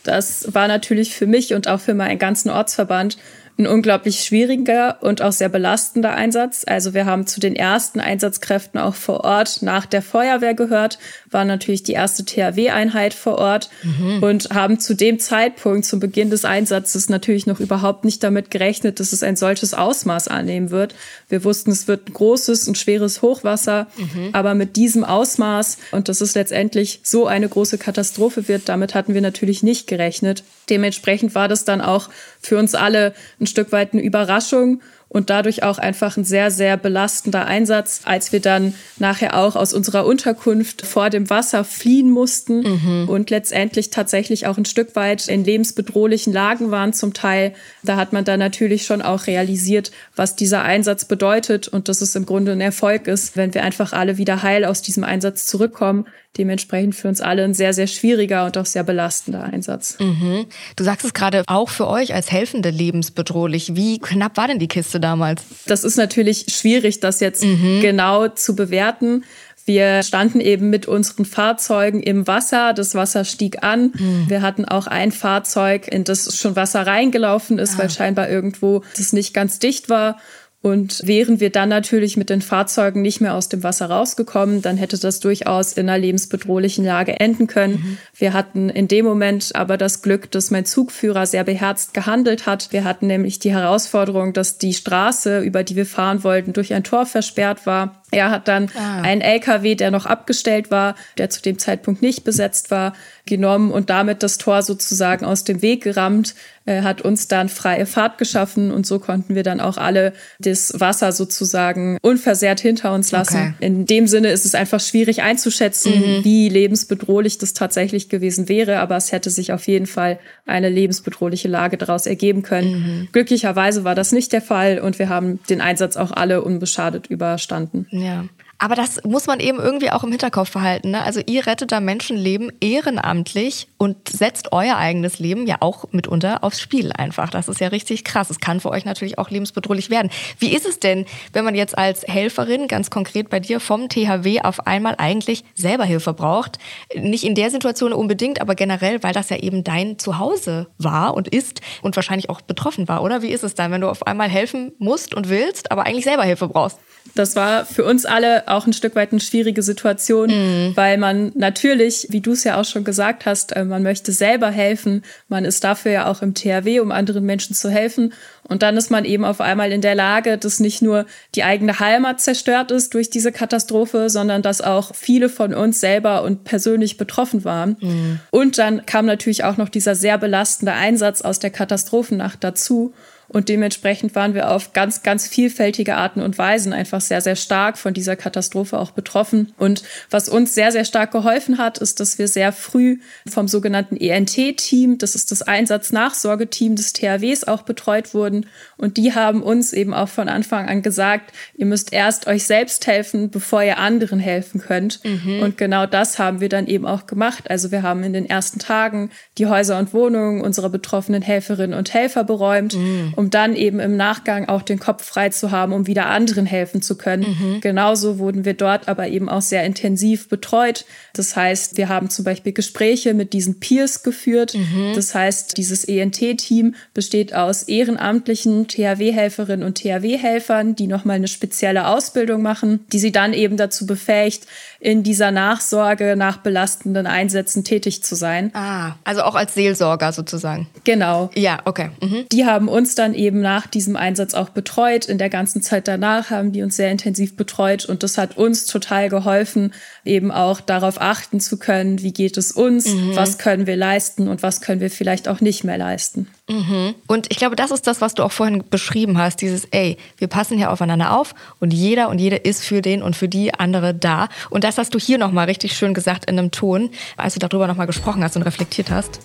Das 0.02 0.54
war 0.54 0.68
natürlich 0.68 1.14
für 1.14 1.26
mich 1.26 1.52
und 1.52 1.68
auch 1.68 1.80
für 1.80 1.95
meinen 1.95 2.18
ganzen 2.18 2.50
Ortsverband 2.50 3.18
ein 3.59 3.67
unglaublich 3.67 4.21
schwieriger 4.21 4.99
und 5.01 5.23
auch 5.23 5.33
sehr 5.33 5.49
belastender 5.49 6.13
Einsatz. 6.13 6.65
Also 6.67 6.93
wir 6.93 7.07
haben 7.07 7.27
zu 7.27 7.41
den 7.41 7.57
ersten 7.57 8.01
Einsatzkräften 8.01 8.79
auch 8.79 8.95
vor 8.95 9.25
Ort 9.25 9.63
nach 9.63 9.87
der 9.87 10.03
Feuerwehr 10.03 10.53
gehört, 10.53 10.99
war 11.31 11.47
natürlich 11.47 11.83
die 11.83 11.93
erste 11.93 12.25
THW-Einheit 12.25 13.15
vor 13.15 13.39
Ort 13.39 13.71
mhm. 13.83 14.23
und 14.23 14.51
haben 14.51 14.79
zu 14.79 14.95
dem 14.95 15.19
Zeitpunkt, 15.19 15.87
zum 15.87 16.01
Beginn 16.01 16.29
des 16.29 16.45
Einsatzes, 16.45 17.09
natürlich 17.09 17.47
noch 17.47 17.59
überhaupt 17.61 18.05
nicht 18.05 18.23
damit 18.23 18.51
gerechnet, 18.51 19.01
dass 19.01 19.13
es 19.13 19.23
ein 19.23 19.37
solches 19.37 19.73
Ausmaß 19.73 20.29
annehmen 20.29 20.71
wird. 20.71 20.95
Wir 21.31 21.43
wussten, 21.43 21.71
es 21.71 21.89
wird 21.89 22.09
ein 22.09 22.13
großes 22.13 22.69
und 22.69 22.77
schweres 22.77 23.23
Hochwasser, 23.23 23.87
mhm. 23.97 24.31
aber 24.33 24.55
mit 24.55 24.77
diesem 24.77 25.03
Ausmaß 25.03 25.79
und 25.93 26.11
dass 26.11 26.21
es 26.21 26.35
letztendlich 26.35 27.01
so 27.03 27.27
eine 27.27 27.49
große 27.49 27.79
Katastrophe 27.79 28.49
wird, 28.49 28.69
damit 28.69 28.95
hatten 28.95 29.15
wir 29.15 29.23
natürlich 29.23 29.63
nicht 29.63 29.87
gerechnet. 29.87 30.45
Dementsprechend 30.68 31.35
war 31.35 31.49
das 31.49 31.64
dann 31.64 31.80
auch 31.80 32.08
für 32.40 32.58
uns 32.58 32.75
alle 32.75 33.14
ein 33.40 33.46
Stück 33.46 33.73
weit 33.73 33.92
eine 33.92 34.02
Überraschung 34.02 34.80
und 35.09 35.31
dadurch 35.31 35.63
auch 35.63 35.79
einfach 35.79 36.17
ein 36.17 36.25
sehr, 36.25 36.51
sehr 36.51 36.77
belastender 36.77 37.47
Einsatz, 37.47 38.01
als 38.05 38.33
wir 38.33 38.41
dann 38.41 38.75
nachher 38.99 39.39
auch 39.39 39.55
aus 39.55 39.73
unserer 39.73 40.05
Unterkunft 40.05 40.85
vor 40.85 41.11
dem 41.11 41.31
Wasser 41.31 41.65
fliehen 41.65 42.11
mussten 42.11 42.63
mhm. 42.63 43.09
und 43.09 43.31
letztendlich 43.31 43.91
tatsächlich 43.91 44.47
auch 44.47 44.59
ein 44.59 44.65
Stück 44.65 44.97
weit 44.97 45.29
in 45.29 45.45
lebensbedrohlichen 45.45 46.33
Lagen 46.33 46.71
waren 46.71 46.93
zum 46.93 47.15
Teil. 47.15 47.55
Da 47.85 47.97
hat 47.97 48.13
man 48.13 48.25
dann 48.25 48.41
natürlich 48.41 48.85
schon 48.85 49.01
auch 49.01 49.27
realisiert, 49.27 49.93
was 50.17 50.35
dieser 50.35 50.63
Einsatz 50.63 51.05
bedeutet 51.05 51.69
und 51.69 51.89
dass 51.89 52.01
es 52.01 52.17
im 52.17 52.27
Grunde 52.27 52.53
ein 52.53 52.61
Erfolg 52.61 53.07
ist, 53.07 53.37
wenn 53.37 53.55
wir 53.55 53.63
einfach 53.63 53.93
alle 53.93 54.19
wieder 54.19 54.43
heil 54.43 54.65
aus 54.65 54.83
diesem 54.83 55.05
Einsatz 55.05 55.47
zurückkommen. 55.47 56.07
Dementsprechend 56.37 56.95
für 56.95 57.09
uns 57.09 57.21
alle 57.21 57.45
ein 57.45 57.55
sehr, 57.55 57.73
sehr 57.73 57.87
schwieriger 57.87 58.45
und 58.45 58.59
auch 58.59 58.67
sehr 58.67 58.83
belastender 58.83 59.45
Einsatz. 59.45 59.97
Mhm. 59.99 60.45
Du 60.77 60.85
sagst 60.85 61.07
es 61.07 61.15
gerade 61.15 61.45
auch 61.47 61.71
für 61.71 61.89
euch 61.89 62.13
als 62.13 62.31
Helfende 62.31 62.69
lebensbedrohlich. 62.69 63.75
Wie 63.75 63.99
knapp 63.99 64.37
war 64.37 64.49
denn 64.49 64.59
die 64.59 64.69
Kiste 64.69 64.96
damals? 65.00 65.43
Das 65.67 65.85
ist 65.85 65.97
natürlich 65.97 66.47
schwierig, 66.49 67.00
das 67.00 67.21
jetzt 67.21 67.45
mhm. 67.45 67.81
genau 67.81 68.29
zu 68.29 68.57
bewerten. 68.57 69.25
Wir 69.67 70.05
standen 70.05 70.41
eben 70.41 70.71
mit 70.71 70.87
unseren 70.87 71.25
Fahrzeugen 71.25 72.00
im 72.00 72.29
Wasser. 72.29 72.73
Das 72.73 72.95
Wasser 72.95 73.25
stieg 73.25 73.65
an. 73.65 73.93
Mhm. 73.99 74.26
Wir 74.29 74.41
hatten 74.41 74.65
auch 74.65 74.87
ein 74.87 75.11
Fahrzeug, 75.11 75.88
in 75.88 76.05
das 76.05 76.38
schon 76.38 76.55
Wasser 76.55 76.87
reingelaufen 76.87 77.59
ist, 77.59 77.75
ah. 77.75 77.79
weil 77.79 77.91
scheinbar 77.91 78.29
irgendwo 78.29 78.83
das 78.97 79.12
nicht 79.12 79.35
ganz 79.35 79.59
dicht 79.59 79.88
war. 79.88 80.19
Und 80.66 81.06
wären 81.06 81.38
wir 81.38 81.50
dann 81.50 81.68
natürlich 81.68 82.16
mit 82.16 82.28
den 82.28 82.42
Fahrzeugen 82.42 83.00
nicht 83.00 83.20
mehr 83.20 83.35
aus 83.35 83.49
dem 83.49 83.62
Wasser 83.62 83.87
rausgekommen, 83.87 84.62
dann 84.62 84.76
hätte 84.76 84.99
das 84.99 85.20
durchaus 85.20 85.75
in 85.75 85.88
einer 85.88 85.96
lebensbedrohlichen 85.96 86.85
Lage 86.85 87.20
enden 87.20 87.46
können. 87.46 87.75
Mhm. 87.75 87.99
Wir 88.16 88.32
hatten 88.32 88.68
in 88.68 88.88
dem 88.88 89.04
Moment 89.04 89.54
aber 89.54 89.76
das 89.76 90.02
Glück, 90.02 90.28
dass 90.32 90.50
mein 90.50 90.64
Zugführer 90.64 91.25
sehr 91.25 91.44
beherzt 91.44 91.94
gehandelt 91.94 92.46
hat. 92.46 92.73
Wir 92.73 92.82
hatten 92.82 93.06
nämlich 93.06 93.38
die 93.38 93.52
Herausforderung, 93.52 94.32
dass 94.32 94.58
die 94.58 94.75
Straße, 94.75 95.38
über 95.38 95.62
die 95.62 95.76
wir 95.76 95.87
fahren 95.87 96.25
wollten, 96.25 96.52
durch 96.52 96.75
ein 96.75 96.82
Tor 96.82 97.06
versperrt 97.06 97.64
war. 97.64 98.02
Er 98.13 98.31
hat 98.31 98.47
dann 98.47 98.71
ah. 98.77 99.03
einen 99.03 99.21
LKW, 99.21 99.75
der 99.75 99.91
noch 99.91 100.07
abgestellt 100.07 100.71
war, 100.71 100.95
der 101.19 101.29
zu 101.29 101.43
dem 101.43 101.59
Zeitpunkt 101.59 102.03
nicht 102.03 102.23
besetzt 102.25 102.71
war, 102.71 102.93
genommen 103.27 103.73
und 103.73 103.91
damit 103.91 104.23
das 104.23 104.39
Tor 104.39 104.63
sozusagen 104.63 105.25
aus 105.25 105.43
dem 105.43 105.61
Weg 105.61 105.83
gerammt, 105.83 106.35
Er 106.69 106.83
hat 106.83 107.01
uns 107.01 107.29
dann 107.29 107.49
freie 107.49 107.87
Fahrt 107.87 108.19
geschaffen 108.19 108.73
und 108.73 108.87
so 108.87 108.99
konnten 108.99 109.37
wir 109.37 109.45
dann 109.45 109.61
auch 109.61 109.77
alle 109.77 110.13
das 110.41 110.81
Wasser 110.81 111.13
sozusagen 111.13 111.97
unversehrt 112.03 112.59
hinter 112.59 112.93
uns 112.93 113.13
lassen. 113.13 113.55
Okay. 113.57 113.67
In 113.67 113.87
dem 113.87 114.09
Sinne 114.09 114.31
ist 114.31 114.45
es 114.45 114.57
einfach 114.57 114.81
schwierig 114.81 115.23
einzuschätzen, 115.23 115.93
mhm. 115.97 116.25
wie 116.25 116.49
lebensbedrohlich 116.49 117.39
das 117.39 117.53
tatsächlich 117.53 118.09
gewesen 118.09 118.49
wäre, 118.49 118.81
aber 118.81 118.97
es 118.97 119.13
hätte 119.13 119.31
sich 119.31 119.53
auf 119.53 119.69
jeden 119.69 119.87
Fall 119.87 120.19
eine 120.45 120.69
lebensbedrohliche 120.69 121.47
Lage 121.47 121.77
daraus 121.77 122.07
ergeben 122.07 122.43
können. 122.43 122.73
Mhm. 122.73 123.09
Glücklicherweise 123.13 123.85
war 123.85 123.95
das 123.95 124.11
nicht 124.11 124.33
der 124.33 124.43
Fall 124.43 124.81
und 124.81 124.99
wir 124.99 125.09
haben 125.09 125.39
den 125.49 125.61
Einsatz 125.61 125.97
auch 125.97 126.11
alle 126.11 126.43
unbeschadet 126.43 127.07
überstanden. 127.07 127.87
Ja. 127.97 128.25
Aber 128.59 128.75
das 128.75 129.03
muss 129.05 129.27
man 129.27 129.41
eben 129.41 129.59
irgendwie 129.59 129.91
auch 129.91 130.03
im 130.03 130.11
Hinterkopf 130.11 130.53
behalten. 130.53 130.93
Ne? 130.93 131.03
Also 131.03 131.21
ihr 131.27 131.47
rettet 131.47 131.73
da 131.73 131.81
Menschenleben 131.81 132.51
ehrenamtlich 132.61 133.69
und 133.77 134.09
setzt 134.09 134.53
euer 134.53 134.77
eigenes 134.77 135.19
Leben 135.19 135.47
ja 135.47 135.57
auch 135.61 135.85
mitunter 135.93 136.43
aufs 136.43 136.61
Spiel 136.61 136.93
einfach. 136.93 137.31
Das 137.31 137.49
ist 137.49 137.61
ja 137.61 137.69
richtig 137.69 138.05
krass. 138.05 138.31
Es 138.31 138.41
kann 138.41 138.61
für 138.61 138.71
euch 138.71 138.85
natürlich 138.85 139.19
auch 139.19 139.29
lebensbedrohlich 139.29 139.91
werden. 139.91 140.11
Wie 140.39 140.55
ist 140.55 140.65
es 140.65 140.81
denn, 140.81 141.05
wenn 141.33 141.45
man 141.45 141.55
jetzt 141.55 141.77
als 141.77 142.05
Helferin, 142.05 142.67
ganz 142.67 142.89
konkret 142.89 143.29
bei 143.29 143.41
dir 143.41 143.61
vom 143.61 143.89
THW, 143.89 144.41
auf 144.41 144.67
einmal 144.67 144.95
eigentlich 144.97 145.45
selber 145.55 145.85
Hilfe 145.85 146.15
braucht? 146.15 146.59
Nicht 146.95 147.25
in 147.25 147.35
der 147.35 147.51
Situation 147.51 147.93
unbedingt, 147.93 148.41
aber 148.41 148.55
generell, 148.55 149.03
weil 149.03 149.13
das 149.13 149.29
ja 149.29 149.37
eben 149.37 149.65
dein 149.65 149.99
Zuhause 149.99 150.69
war 150.79 151.15
und 151.15 151.29
ist 151.29 151.61
und 151.83 151.97
wahrscheinlich 151.97 152.31
auch 152.31 152.41
betroffen 152.41 152.89
war, 152.89 153.03
oder? 153.03 153.21
Wie 153.21 153.31
ist 153.31 153.45
es 153.45 153.55
dann, 153.55 153.71
wenn 153.71 153.83
du 153.83 153.89
auf 153.89 154.07
einmal 154.07 154.29
helfen 154.29 154.73
musst 154.79 155.15
und 155.15 155.29
willst, 155.29 155.71
aber 155.71 155.85
eigentlich 155.85 156.05
selber 156.05 156.25
Hilfe 156.25 156.49
brauchst? 156.49 156.79
Das 157.15 157.37
war 157.37 157.65
für 157.65 157.85
uns 157.85 158.05
alle 158.05 158.46
auch 158.49 158.67
ein 158.67 158.73
Stück 158.73 158.95
weit 158.97 159.12
eine 159.12 159.21
schwierige 159.21 159.62
Situation, 159.62 160.31
mhm. 160.31 160.73
weil 160.76 160.99
man 160.99 161.33
natürlich, 161.35 162.07
wie 162.11 162.21
du 162.21 162.33
es 162.33 162.45
ja 162.45 162.61
auch 162.61 162.65
schon 162.65 162.85
gesagt 162.85 163.26
hast, 163.26 163.53
äh, 163.57 163.65
man 163.65 163.83
möchte 163.83 164.12
selber 164.12 164.50
helfen. 164.50 165.03
Man 165.29 165.45
ist 165.45 165.65
dafür 165.65 165.93
ja 165.93 166.11
auch 166.11 166.23
im 166.23 166.35
THW, 166.35 166.81
um 166.81 166.93
anderen 166.93 167.25
Menschen 167.25 167.55
zu 167.55 167.71
helfen. 167.71 168.12
Und 168.49 168.62
dann 168.62 168.77
ist 168.77 168.90
man 168.90 169.05
eben 169.05 169.25
auf 169.25 169.40
einmal 169.40 169.73
in 169.73 169.81
der 169.81 169.94
Lage, 169.94 170.38
dass 170.38 170.61
nicht 170.61 170.83
nur 170.83 171.07
die 171.35 171.42
eigene 171.42 171.81
Heimat 171.81 172.20
zerstört 172.20 172.70
ist 172.70 172.94
durch 172.94 173.11
diese 173.11 173.33
Katastrophe, 173.33 174.09
sondern 174.09 174.42
dass 174.42 174.61
auch 174.61 174.94
viele 174.94 175.29
von 175.29 175.53
uns 175.53 175.81
selber 175.81 176.23
und 176.23 176.44
persönlich 176.44 176.97
betroffen 176.97 177.44
waren. 177.44 177.77
Mhm. 177.81 178.20
Und 178.31 178.59
dann 178.59 178.87
kam 178.87 179.07
natürlich 179.07 179.44
auch 179.44 179.57
noch 179.57 179.68
dieser 179.68 179.94
sehr 179.94 180.18
belastende 180.18 180.73
Einsatz 180.73 181.23
aus 181.23 181.38
der 181.38 181.51
Katastrophennacht 181.51 182.44
dazu. 182.44 182.94
Und 183.29 183.49
dementsprechend 183.49 184.15
waren 184.15 184.35
wir 184.35 184.51
auf 184.51 184.73
ganz, 184.73 185.03
ganz 185.03 185.27
vielfältige 185.27 185.97
Arten 185.97 186.21
und 186.21 186.39
Weisen 186.39 186.73
einfach 186.73 187.01
sehr, 187.01 187.21
sehr 187.21 187.37
stark 187.37 187.77
von 187.77 187.93
dieser 187.93 188.17
Katastrophe 188.17 188.79
auch 188.79 188.93
betroffen. 188.93 189.53
Und 189.59 189.83
was 190.11 190.29
uns 190.29 190.55
sehr, 190.55 190.71
sehr 190.73 190.85
stark 190.85 191.11
geholfen 191.11 191.59
hat, 191.59 191.79
ist, 191.79 191.99
dass 192.01 192.19
wir 192.19 192.29
sehr 192.29 192.53
früh 192.53 192.99
vom 193.29 193.49
sogenannten 193.49 193.97
ENT-Team, 193.97 194.99
das 194.99 195.15
ist 195.15 195.33
das 195.33 195.43
Einsatznachsorgeteam 195.43 196.77
des 196.77 196.93
THWs, 196.93 197.45
auch 197.45 197.62
betreut 197.62 198.15
wurden. 198.15 198.47
Und 198.77 198.97
die 198.97 199.15
haben 199.15 199.43
uns 199.43 199.73
eben 199.73 199.93
auch 199.93 200.09
von 200.09 200.29
Anfang 200.29 200.69
an 200.69 200.83
gesagt, 200.83 201.33
ihr 201.57 201.67
müsst 201.67 201.93
erst 201.93 202.27
euch 202.29 202.45
selbst 202.45 202.87
helfen, 202.87 203.31
bevor 203.31 203.62
ihr 203.62 203.79
anderen 203.79 204.21
helfen 204.21 204.61
könnt. 204.61 205.01
Mhm. 205.05 205.43
Und 205.43 205.59
genau 205.59 205.87
das 205.87 206.19
haben 206.19 206.41
wir 206.41 206.49
dann 206.49 206.67
eben 206.67 206.87
auch 206.87 207.07
gemacht. 207.07 207.51
Also 207.51 207.73
wir 207.73 207.83
haben 207.83 208.05
in 208.05 208.12
den 208.12 208.29
ersten 208.29 208.61
Tagen 208.61 209.11
die 209.39 209.47
Häuser 209.47 209.79
und 209.79 209.93
Wohnungen 209.93 210.43
unserer 210.43 210.71
betroffenen 210.71 211.23
Helferinnen 211.23 211.77
und 211.77 211.93
Helfer 211.93 212.23
beräumt. 212.23 212.75
Mhm 212.75 213.15
um 213.16 213.31
dann 213.31 213.57
eben 213.57 213.81
im 213.81 213.96
Nachgang 213.96 214.48
auch 214.48 214.62
den 214.62 214.79
Kopf 214.79 215.05
frei 215.05 215.31
zu 215.31 215.50
haben, 215.50 215.72
um 215.72 215.87
wieder 215.87 216.07
anderen 216.07 216.46
helfen 216.46 216.83
zu 216.83 216.96
können. 216.96 217.22
Mhm. 217.22 217.61
Genauso 217.61 218.18
wurden 218.18 218.44
wir 218.44 218.55
dort 218.55 218.88
aber 218.88 219.09
eben 219.09 219.29
auch 219.29 219.42
sehr 219.42 219.64
intensiv 219.64 220.29
betreut. 220.29 220.85
Das 221.14 221.35
heißt, 221.35 221.76
wir 221.76 221.88
haben 221.88 222.11
zum 222.11 222.24
Beispiel 222.24 222.52
Gespräche 222.52 223.14
mit 223.14 223.33
diesen 223.33 223.59
Peers 223.59 224.02
geführt. 224.02 224.55
Mhm. 224.55 224.92
Das 224.94 225.14
heißt, 225.14 225.57
dieses 225.57 225.85
ENT-Team 225.85 226.74
besteht 226.94 227.35
aus 227.35 227.64
ehrenamtlichen 227.64 228.68
THW-Helferinnen 228.68 229.66
und 229.66 229.79
THW-Helfern, 229.79 230.76
die 230.76 230.87
nochmal 230.87 231.16
eine 231.16 231.29
spezielle 231.29 231.88
Ausbildung 231.88 232.42
machen, 232.42 232.85
die 232.92 232.98
sie 232.98 233.12
dann 233.12 233.33
eben 233.33 233.57
dazu 233.57 233.87
befähigt, 233.87 234.46
in 234.81 235.03
dieser 235.03 235.31
Nachsorge 235.31 236.15
nach 236.17 236.39
belastenden 236.39 237.07
Einsätzen 237.07 237.65
tätig 237.65 238.03
zu 238.03 238.15
sein. 238.15 238.51
Ah, 238.55 238.95
also 239.05 239.23
auch 239.23 239.35
als 239.35 239.55
Seelsorger 239.55 240.12
sozusagen. 240.12 240.69
Genau. 240.85 241.31
Ja, 241.35 241.61
okay. 241.65 241.91
Mhm. 242.01 242.27
Die 242.31 242.45
haben 242.45 242.69
uns 242.69 242.95
dann 242.95 243.15
eben 243.15 243.41
nach 243.41 243.67
diesem 243.67 243.97
Einsatz 243.97 244.35
auch 244.35 244.51
betreut. 244.51 245.07
In 245.07 245.19
der 245.19 245.31
ganzen 245.31 245.62
Zeit 245.62 245.89
danach 245.89 246.31
haben 246.31 246.53
die 246.53 246.62
uns 246.62 246.77
sehr 246.77 246.91
intensiv 246.91 247.37
betreut 247.37 247.87
und 247.87 248.03
das 248.03 248.19
hat 248.19 248.37
uns 248.37 248.67
total 248.67 249.09
geholfen, 249.09 249.73
eben 250.05 250.31
auch 250.31 250.61
darauf 250.61 251.01
achten 251.01 251.41
zu 251.41 251.59
können, 251.59 252.03
wie 252.03 252.12
geht 252.12 252.37
es 252.37 252.53
uns, 252.53 252.87
mhm. 252.87 253.17
was 253.17 253.39
können 253.39 253.67
wir 253.67 253.77
leisten 253.77 254.29
und 254.29 254.43
was 254.43 254.61
können 254.61 254.81
wir 254.81 254.91
vielleicht 254.91 255.29
auch 255.29 255.41
nicht 255.41 255.65
mehr 255.65 255.79
leisten. 255.79 256.29
Mhm. 256.48 256.94
Und 257.09 257.26
ich 257.30 257.38
glaube, 257.38 257.56
das 257.56 257.70
ist 257.72 257.87
das, 257.87 258.00
was 258.00 258.14
du 258.14 258.22
auch 258.22 258.30
vorhin 258.30 258.62
beschrieben 258.70 259.18
hast, 259.18 259.40
dieses, 259.40 259.64
ey, 259.72 259.96
wir 260.16 260.28
passen 260.28 260.56
hier 260.56 260.70
aufeinander 260.70 261.18
auf 261.18 261.35
und 261.59 261.72
jeder 261.72 262.09
und 262.09 262.20
jede 262.20 262.37
ist 262.37 262.64
für 262.64 262.82
den 262.82 263.02
und 263.02 263.16
für 263.16 263.28
die 263.28 263.54
andere 263.54 263.94
da. 263.94 264.28
Und 264.50 264.62
das 264.62 264.78
hast 264.78 264.94
du 264.94 264.98
hier 264.98 265.18
nochmal 265.18 265.46
richtig 265.46 265.76
schön 265.76 265.92
gesagt 265.92 266.30
in 266.30 266.38
einem 266.38 266.52
Ton, 266.52 266.90
als 267.16 267.35
du 267.35 267.40
darüber 267.40 267.66
nochmal 267.66 267.87
gesprochen 267.87 268.22
hast 268.22 268.37
und 268.37 268.42
reflektiert 268.42 268.90
hast. 268.90 269.20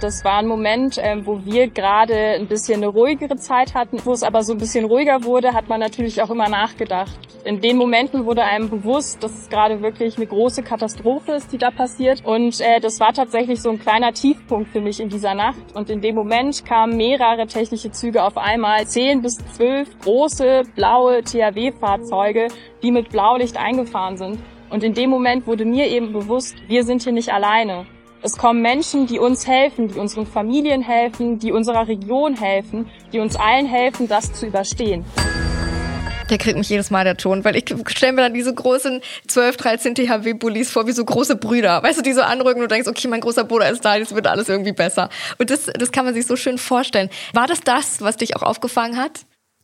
Das 0.00 0.24
war 0.24 0.38
ein 0.38 0.46
Moment, 0.46 0.96
ähm, 1.02 1.26
wo 1.26 1.44
wir 1.44 1.66
gerade 1.66 2.14
ein 2.14 2.46
bisschen 2.46 2.76
eine 2.76 2.86
ruhigere 2.86 3.34
Zeit 3.34 3.74
hatten. 3.74 3.98
Wo 4.04 4.12
es 4.12 4.22
aber 4.22 4.44
so 4.44 4.52
ein 4.52 4.58
bisschen 4.58 4.84
ruhiger 4.84 5.24
wurde, 5.24 5.54
hat 5.54 5.68
man 5.68 5.80
natürlich 5.80 6.22
auch 6.22 6.30
immer 6.30 6.48
nachgedacht. 6.48 7.18
In 7.44 7.60
den 7.60 7.76
Momenten 7.76 8.24
wurde 8.24 8.44
einem 8.44 8.70
bewusst, 8.70 9.24
dass 9.24 9.36
es 9.36 9.48
gerade 9.48 9.82
wirklich 9.82 10.16
eine 10.16 10.26
große 10.26 10.62
Katastrophe 10.62 11.32
ist, 11.32 11.52
die 11.52 11.58
da 11.58 11.72
passiert. 11.72 12.24
Und 12.24 12.60
äh, 12.60 12.78
das 12.78 13.00
war 13.00 13.12
tatsächlich 13.12 13.60
so 13.60 13.70
ein 13.70 13.80
kleiner 13.80 14.12
Tiefpunkt 14.12 14.70
für 14.70 14.80
mich 14.80 15.00
in 15.00 15.08
dieser 15.08 15.34
Nacht. 15.34 15.74
Und 15.74 15.90
in 15.90 16.00
dem 16.00 16.14
Moment 16.14 16.64
kamen 16.64 16.96
mehrere 16.96 17.48
technische 17.48 17.90
Züge 17.90 18.22
auf 18.22 18.38
einmal. 18.38 18.86
Zehn 18.86 19.20
bis 19.20 19.38
zwölf 19.52 19.88
große 19.98 20.62
blaue 20.76 21.24
THW-Fahrzeuge, 21.24 22.48
die 22.84 22.92
mit 22.92 23.08
Blaulicht 23.08 23.56
eingefahren 23.56 24.16
sind. 24.16 24.38
Und 24.70 24.84
in 24.84 24.94
dem 24.94 25.10
Moment 25.10 25.48
wurde 25.48 25.64
mir 25.64 25.88
eben 25.88 26.12
bewusst, 26.12 26.54
wir 26.68 26.84
sind 26.84 27.02
hier 27.02 27.12
nicht 27.12 27.32
alleine. 27.32 27.86
Es 28.20 28.36
kommen 28.36 28.62
Menschen, 28.62 29.06
die 29.06 29.20
uns 29.20 29.46
helfen, 29.46 29.88
die 29.88 29.98
unseren 29.98 30.26
Familien 30.26 30.82
helfen, 30.82 31.38
die 31.38 31.52
unserer 31.52 31.86
Region 31.86 32.36
helfen, 32.36 32.90
die 33.12 33.20
uns 33.20 33.36
allen 33.36 33.66
helfen, 33.66 34.08
das 34.08 34.32
zu 34.32 34.46
überstehen. 34.46 35.04
Der 36.28 36.36
kriegt 36.36 36.58
mich 36.58 36.68
jedes 36.68 36.90
Mal 36.90 37.04
der 37.04 37.16
Ton, 37.16 37.44
weil 37.44 37.56
ich 37.56 37.64
stelle 37.86 38.12
mir 38.12 38.22
dann 38.22 38.34
diese 38.34 38.52
großen 38.52 39.00
12, 39.28 39.56
13 39.56 39.94
THW-Bullies 39.94 40.70
vor, 40.70 40.86
wie 40.88 40.92
so 40.92 41.04
große 41.04 41.36
Brüder. 41.36 41.80
Weißt 41.82 41.98
du, 41.98 42.02
die 42.02 42.12
so 42.12 42.22
anrücken 42.22 42.60
und 42.60 42.68
du 42.68 42.74
denkst, 42.74 42.88
okay, 42.88 43.06
mein 43.06 43.20
großer 43.20 43.44
Bruder 43.44 43.70
ist 43.70 43.84
da, 43.84 43.94
jetzt 43.94 44.14
wird 44.14 44.26
alles 44.26 44.48
irgendwie 44.48 44.72
besser. 44.72 45.10
Und 45.38 45.50
das, 45.50 45.66
das 45.66 45.92
kann 45.92 46.04
man 46.04 46.12
sich 46.12 46.26
so 46.26 46.34
schön 46.34 46.58
vorstellen. 46.58 47.08
War 47.32 47.46
das 47.46 47.60
das, 47.60 48.02
was 48.02 48.16
dich 48.16 48.36
auch 48.36 48.42
aufgefangen 48.42 48.98
hat? 48.98 49.20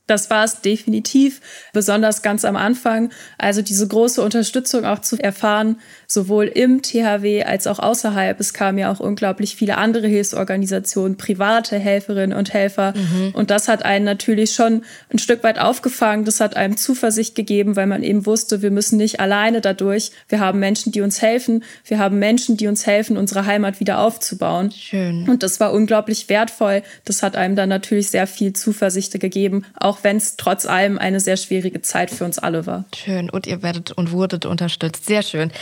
Das 0.06 0.28
war 0.28 0.44
es 0.44 0.60
definitiv, 0.60 1.40
besonders 1.72 2.20
ganz 2.20 2.44
am 2.44 2.56
Anfang. 2.56 3.10
Also 3.38 3.62
diese 3.62 3.88
große 3.88 4.20
Unterstützung 4.20 4.84
auch 4.84 4.98
zu 4.98 5.16
erfahren, 5.16 5.80
sowohl 6.14 6.46
im 6.46 6.82
THW 6.82 7.42
als 7.44 7.66
auch 7.66 7.78
außerhalb. 7.78 8.38
Es 8.38 8.52
kamen 8.52 8.78
ja 8.78 8.92
auch 8.92 9.00
unglaublich 9.00 9.56
viele 9.56 9.78
andere 9.78 10.06
Hilfsorganisationen, 10.06 11.16
private 11.16 11.78
Helferinnen 11.78 12.36
und 12.36 12.52
Helfer. 12.52 12.94
Mhm. 12.96 13.32
Und 13.34 13.50
das 13.50 13.68
hat 13.68 13.84
einen 13.84 14.04
natürlich 14.04 14.52
schon 14.52 14.82
ein 15.12 15.18
Stück 15.18 15.42
weit 15.42 15.58
aufgefangen. 15.58 16.24
Das 16.24 16.40
hat 16.40 16.56
einem 16.56 16.76
Zuversicht 16.76 17.34
gegeben, 17.34 17.76
weil 17.76 17.86
man 17.86 18.02
eben 18.02 18.26
wusste, 18.26 18.62
wir 18.62 18.70
müssen 18.70 18.96
nicht 18.96 19.20
alleine 19.20 19.60
dadurch. 19.60 20.12
Wir 20.28 20.40
haben 20.40 20.60
Menschen, 20.60 20.92
die 20.92 21.00
uns 21.00 21.22
helfen. 21.22 21.64
Wir 21.86 21.98
haben 21.98 22.18
Menschen, 22.18 22.56
die 22.56 22.66
uns 22.66 22.86
helfen, 22.86 23.16
unsere 23.16 23.46
Heimat 23.46 23.80
wieder 23.80 24.00
aufzubauen. 24.00 24.70
Schön. 24.70 25.28
Und 25.28 25.42
das 25.42 25.60
war 25.60 25.72
unglaublich 25.72 26.28
wertvoll. 26.28 26.82
Das 27.04 27.22
hat 27.22 27.36
einem 27.36 27.56
dann 27.56 27.68
natürlich 27.68 28.10
sehr 28.10 28.26
viel 28.26 28.52
Zuversicht 28.52 29.18
gegeben, 29.18 29.64
auch 29.74 29.94
auch 29.94 30.02
wenn 30.02 30.16
es 30.16 30.36
trotz 30.36 30.66
allem 30.66 30.98
eine 30.98 31.20
sehr 31.20 31.36
schwierige 31.36 31.80
Zeit 31.80 32.10
für 32.10 32.24
uns 32.24 32.40
alle 32.40 32.66
war. 32.66 32.84
Schön. 32.94 33.30
Und 33.30 33.46
ihr 33.46 33.62
werdet 33.62 33.92
und 33.92 34.10
wurdet 34.10 34.44
unterstützt. 34.44 35.06
Sehr 35.06 35.22
schön. 35.22 35.52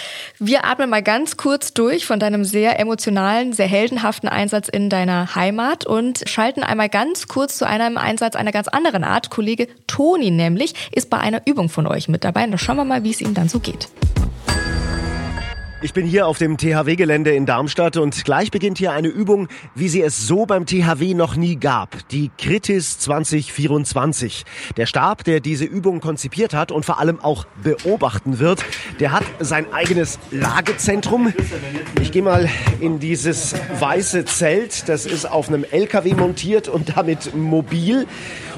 Wir 0.44 0.64
atmen 0.64 0.90
mal 0.90 1.04
ganz 1.04 1.36
kurz 1.36 1.72
durch 1.72 2.04
von 2.04 2.18
deinem 2.18 2.42
sehr 2.44 2.80
emotionalen, 2.80 3.52
sehr 3.52 3.68
heldenhaften 3.68 4.28
Einsatz 4.28 4.68
in 4.68 4.90
deiner 4.90 5.36
Heimat 5.36 5.86
und 5.86 6.24
schalten 6.26 6.64
einmal 6.64 6.88
ganz 6.88 7.28
kurz 7.28 7.58
zu 7.58 7.64
einem 7.64 7.96
Einsatz 7.96 8.34
einer 8.34 8.50
ganz 8.50 8.66
anderen 8.66 9.04
Art. 9.04 9.30
Kollege 9.30 9.68
Toni 9.86 10.32
nämlich 10.32 10.74
ist 10.90 11.10
bei 11.10 11.18
einer 11.18 11.42
Übung 11.46 11.68
von 11.68 11.86
euch 11.86 12.08
mit 12.08 12.24
dabei. 12.24 12.42
Und 12.42 12.50
da 12.50 12.58
schauen 12.58 12.76
wir 12.76 12.84
mal, 12.84 13.04
wie 13.04 13.12
es 13.12 13.20
ihm 13.20 13.34
dann 13.34 13.48
so 13.48 13.60
geht. 13.60 13.88
Ich 15.84 15.92
bin 15.92 16.06
hier 16.06 16.28
auf 16.28 16.38
dem 16.38 16.58
THW-Gelände 16.58 17.34
in 17.34 17.44
Darmstadt 17.44 17.96
und 17.96 18.24
gleich 18.24 18.52
beginnt 18.52 18.78
hier 18.78 18.92
eine 18.92 19.08
Übung, 19.08 19.48
wie 19.74 19.88
sie 19.88 20.00
es 20.00 20.28
so 20.28 20.46
beim 20.46 20.64
THW 20.64 21.12
noch 21.14 21.34
nie 21.34 21.56
gab. 21.56 22.08
Die 22.10 22.30
Kritis 22.38 23.00
2024. 23.00 24.44
Der 24.76 24.86
Stab, 24.86 25.24
der 25.24 25.40
diese 25.40 25.64
Übung 25.64 25.98
konzipiert 25.98 26.54
hat 26.54 26.70
und 26.70 26.84
vor 26.84 27.00
allem 27.00 27.18
auch 27.18 27.46
beobachten 27.64 28.38
wird, 28.38 28.64
der 29.00 29.10
hat 29.10 29.24
sein 29.40 29.72
eigenes 29.72 30.20
Lagezentrum. 30.30 31.32
Ich 32.00 32.12
gehe 32.12 32.22
mal 32.22 32.48
in 32.78 33.00
dieses 33.00 33.56
weiße 33.80 34.24
Zelt. 34.24 34.88
Das 34.88 35.04
ist 35.04 35.28
auf 35.28 35.48
einem 35.48 35.64
LKW 35.64 36.14
montiert 36.14 36.68
und 36.68 36.96
damit 36.96 37.34
mobil. 37.34 38.06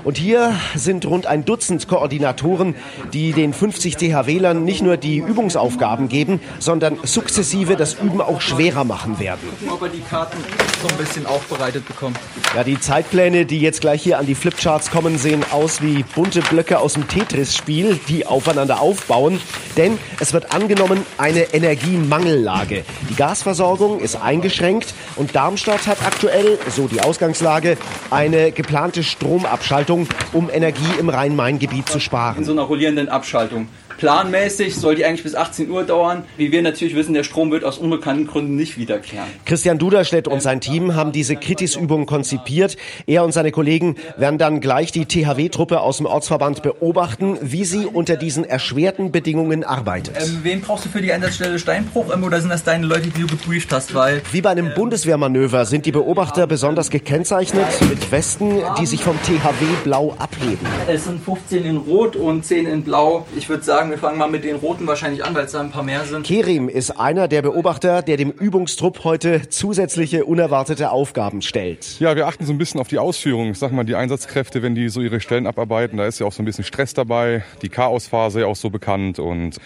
Und 0.05 0.19
hier 0.19 0.55
sind 0.75 1.07
rund 1.07 1.25
ein 1.25 1.47
Dutzend 1.47 1.89
Koordinatoren, 1.89 2.75
die 3.15 3.33
den 3.33 3.55
50 3.55 3.97
THWlern 3.97 4.63
nicht 4.63 4.83
nur 4.83 4.99
die 4.99 5.17
Übungsaufgaben 5.17 6.11
geben, 6.11 6.41
sondern 6.59 6.99
sukzessive 7.15 7.77
das 7.77 7.95
Üben 7.95 8.21
auch 8.21 8.41
schwerer 8.41 8.85
machen 8.85 9.19
werden. 9.19 9.49
Ob 9.71 9.83
er 9.83 9.89
die 9.89 10.01
Karten 10.01 10.37
so 10.83 10.89
ein 10.89 10.97
bisschen 10.97 11.27
aufbereitet 11.27 11.87
bekommt. 11.87 12.19
Ja, 12.55 12.65
die 12.65 12.79
Zeitpläne, 12.79 13.47
die 13.47 13.61
jetzt 13.61 13.81
gleich 13.81 14.03
hier 14.03 14.19
an 14.19 14.27
die 14.27 14.35
Flipcharts 14.35 14.91
kommen, 14.91 15.17
sehen 15.19 15.45
aus 15.51 15.81
wie 15.81 16.03
bunte 16.15 16.43
Blöcke 16.43 16.79
aus 16.79 16.95
dem 16.95 17.09
Tetris-Spiel, 17.09 17.99
die 18.09 18.27
aufeinander 18.27 18.81
aufbauen. 18.81 19.41
Denn 19.77 19.99
es 20.21 20.33
wird 20.33 20.55
angenommen 20.55 21.05
eine 21.19 21.55
Energiemangellage. 21.55 22.85
Die 23.09 23.15
Gasversorgung 23.15 24.01
ist 24.01 24.17
eingeschränkt 24.17 24.95
und 25.17 25.35
Darmstadt 25.35 25.87
hat 25.87 26.05
aktuell, 26.05 26.59
so 26.69 26.87
die 26.87 27.01
Ausgangslage, 27.01 27.77
eine 28.11 28.53
geplante 28.53 29.03
Stromabschaltung 29.03 29.55
Abschaltung, 29.55 30.07
um 30.33 30.51
Energie 30.51 30.99
im 30.99 31.09
Rhein-Main-Gebiet 31.09 31.89
zu 31.89 32.01
sparen. 32.01 32.39
In 32.39 32.45
so 32.45 32.53
einer 32.53 32.63
rollierenden 32.63 33.09
Abschaltung. 33.09 33.69
Planmäßig 33.99 34.77
soll 34.77 34.95
die 34.95 35.05
eigentlich 35.05 35.23
bis 35.23 35.35
18 35.35 35.71
Uhr 35.71 35.85
dauern. 35.85 36.25
Wie 36.37 36.53
wir 36.53 36.63
natürlich 36.63 36.95
wissen, 36.95 37.15
der 37.15 37.25
Strom 37.25 37.51
wird 37.51 37.65
aus 37.65 37.79
unbekannten 37.79 38.27
Gründen 38.27 38.57
nicht 38.57 38.79
wiederkehren. 38.79 39.27
Christian 39.45 39.79
Duderstedt 39.79 40.29
und 40.29 40.41
sein 40.41 40.61
Team 40.61 40.95
haben 40.95 41.13
diese 41.13 41.37
Kritis-Übung 41.37 42.07
konzipiert. 42.07 42.77
Er 43.07 43.25
und 43.25 43.33
seine 43.33 43.51
Kollegen 43.51 43.97
werden 44.17 44.39
dann 44.39 44.61
gleich 44.61 44.93
die 44.93 45.07
THW-Truppe 45.07 45.81
aus 45.81 45.99
dem 45.99 46.07
Ortsverband 46.07 46.63
beobachten, 46.63 47.39
wie 47.41 47.65
sie 47.65 47.87
unter 47.87 48.17
diesen 48.17 48.45
erschwerten 48.45 49.13
Bedingungen 49.13 49.65
arbeitet. 49.65 50.17
Ähm, 50.19 50.41
wen 50.43 50.61
brauchst 50.61 50.85
du 50.85 50.89
für 50.89 51.01
die 51.01 51.13
Einsatzstelle 51.13 51.59
Steinbruch 51.59 52.15
ähm, 52.15 52.25
oder 52.25 52.41
sind 52.41 52.51
das 52.51 52.65
deine 52.65 52.87
Leute, 52.87 53.09
die 53.09 53.21
du 53.21 53.27
gebrieft 53.27 53.73
hast? 53.73 53.95
Weil, 53.95 54.23
wie 54.33 54.41
bei 54.41 54.51
einem 54.51 54.75
Bundeswehrmanöver 54.75 55.65
sind 55.65 55.87
die 55.87 55.93
Beobachter 55.93 56.47
besonders 56.47 56.91
gekennzeichnet 56.91 57.67
mit 57.89 58.11
Westen, 58.13 58.63
die 58.79 58.87
sich 58.87 59.03
vom 59.03 59.17
THW 59.23 59.65
Blau 59.85 60.15
abheben. 60.19 60.67
Es 60.89 61.05
sind 61.05 61.23
15 61.23 61.65
in 61.65 61.77
Rot 61.77 62.17
und 62.17 62.45
10 62.45 62.67
in 62.67 62.83
Blau. 62.83 63.27
Ich 63.37 63.49
würde 63.49 63.63
sagen, 63.63 63.84
sagen, 63.85 63.91
wir 63.91 63.99
fangen 63.99 64.19
mal 64.19 64.31
mit 64.31 64.45
den 64.45 64.57
roten 64.57 64.87
wahrscheinlich 64.87 65.25
an, 65.25 65.35
weil 65.35 65.45
es 65.45 65.53
da 65.53 65.61
ein 65.61 65.71
paar 65.71 65.83
mehr 65.83 66.05
sind. 66.05 66.27
Kerim 66.27 66.69
ist 66.69 66.91
einer 66.93 67.29
der 67.29 67.43
Beobachter, 67.43 68.03
der 68.03 68.17
dem 68.17 68.31
Übungstrupp 68.31 69.05
heute 69.05 69.49
zusätzliche 69.49 70.25
unerwartete 70.25 70.91
Aufgaben 70.91 71.43
stellt. 71.43 72.01
Ja, 72.01 72.17
wir 72.17 72.27
achten 72.27 72.47
so 72.47 72.53
ein 72.53 72.59
bisschen 72.59 72.81
auf 72.81 72.89
die 72.89 72.99
Ausführung. 72.99 73.51
Ich 73.51 73.59
sag 73.59 73.73
mal, 73.73 73.85
die 73.85 73.95
Einsatzkräfte, 73.95 74.63
wenn 74.63 74.75
die 74.75 74.89
so 74.89 75.01
ihre 75.01 75.21
Stellen 75.21 75.47
abarbeiten, 75.47 75.99
da 75.99 76.07
ist 76.07 76.19
ja 76.19 76.27
auch 76.27 76.33
so 76.33 76.43
ein 76.43 76.47
bisschen 76.47 76.65
Stress 76.65 76.95
dabei. 76.95 77.45
Die 77.63 77.69
Chaosphase 77.69 78.41
ja 78.41 78.47
auch 78.47 78.57
so 78.57 78.71
bekannt 78.71 79.19
und 79.19 79.57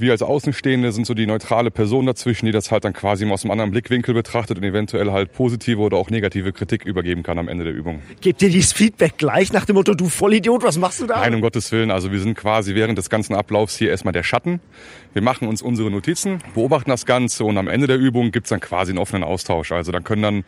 wir 0.00 0.12
als 0.12 0.22
Außenstehende 0.22 0.92
sind 0.92 1.06
so 1.06 1.14
die 1.14 1.26
neutrale 1.26 1.70
Person 1.70 2.06
dazwischen, 2.06 2.46
die 2.46 2.52
das 2.52 2.70
halt 2.70 2.84
dann 2.84 2.92
quasi 2.92 3.28
aus 3.30 3.44
einem 3.44 3.50
anderen 3.50 3.70
Blickwinkel 3.70 4.14
betrachtet 4.14 4.58
und 4.58 4.64
eventuell 4.64 5.10
halt 5.10 5.32
positive 5.32 5.80
oder 5.80 5.96
auch 5.96 6.10
negative 6.10 6.52
Kritik 6.52 6.84
übergeben 6.84 7.22
kann 7.22 7.38
am 7.38 7.48
Ende 7.48 7.64
der 7.64 7.74
Übung. 7.74 8.02
Gebt 8.20 8.42
ihr 8.42 8.48
dieses 8.48 8.72
Feedback 8.72 9.18
gleich 9.18 9.52
nach 9.52 9.64
dem 9.64 9.74
Motto, 9.74 9.94
du 9.94 10.08
Vollidiot, 10.08 10.62
was 10.62 10.78
machst 10.78 11.00
du 11.00 11.06
da? 11.06 11.20
Nein, 11.20 11.34
um 11.34 11.40
Gottes 11.40 11.70
Willen. 11.72 11.90
Also 11.90 12.12
wir 12.12 12.20
sind 12.20 12.36
quasi 12.36 12.74
während 12.74 12.98
des 12.98 13.10
ganzen 13.10 13.34
Ablaufs 13.34 13.76
hier 13.76 13.90
erstmal 13.90 14.12
der 14.12 14.22
Schatten. 14.22 14.60
Wir 15.12 15.22
machen 15.22 15.48
uns 15.48 15.62
unsere 15.62 15.90
Notizen, 15.90 16.38
beobachten 16.54 16.90
das 16.90 17.04
Ganze 17.04 17.44
und 17.44 17.58
am 17.58 17.68
Ende 17.68 17.86
der 17.86 17.98
Übung 17.98 18.30
gibt's 18.30 18.50
dann 18.50 18.60
quasi 18.60 18.92
einen 18.92 18.98
offenen 18.98 19.24
Austausch. 19.24 19.72
Also 19.72 19.90
dann 19.90 20.04
können 20.04 20.22
dann 20.22 20.44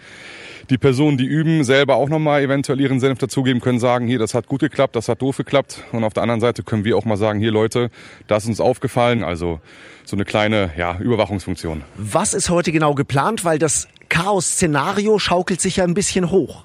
die 0.70 0.78
Personen, 0.78 1.18
die 1.18 1.26
üben, 1.26 1.64
selber 1.64 1.96
auch 1.96 2.08
nochmal 2.08 2.42
eventuell 2.42 2.80
ihren 2.80 3.00
Senf 3.00 3.18
dazugeben 3.18 3.60
können, 3.60 3.80
sagen, 3.80 4.06
hier, 4.06 4.18
das 4.18 4.34
hat 4.34 4.46
gut 4.46 4.60
geklappt, 4.60 4.96
das 4.96 5.08
hat 5.08 5.20
doof 5.20 5.36
geklappt. 5.36 5.82
Und 5.92 6.04
auf 6.04 6.14
der 6.14 6.22
anderen 6.22 6.40
Seite 6.40 6.62
können 6.62 6.84
wir 6.84 6.96
auch 6.96 7.04
mal 7.04 7.16
sagen, 7.16 7.40
hier 7.40 7.50
Leute, 7.50 7.90
das 8.28 8.44
ist 8.44 8.50
uns 8.50 8.60
aufgefallen. 8.60 9.24
Also 9.24 9.60
so 10.04 10.16
eine 10.16 10.24
kleine 10.24 10.70
ja, 10.76 10.98
Überwachungsfunktion. 10.98 11.82
Was 11.96 12.34
ist 12.34 12.50
heute 12.50 12.72
genau 12.72 12.94
geplant? 12.94 13.44
Weil 13.44 13.58
das 13.58 13.88
Chaos-Szenario 14.08 15.18
schaukelt 15.18 15.60
sich 15.60 15.76
ja 15.76 15.84
ein 15.84 15.94
bisschen 15.94 16.30
hoch. 16.30 16.64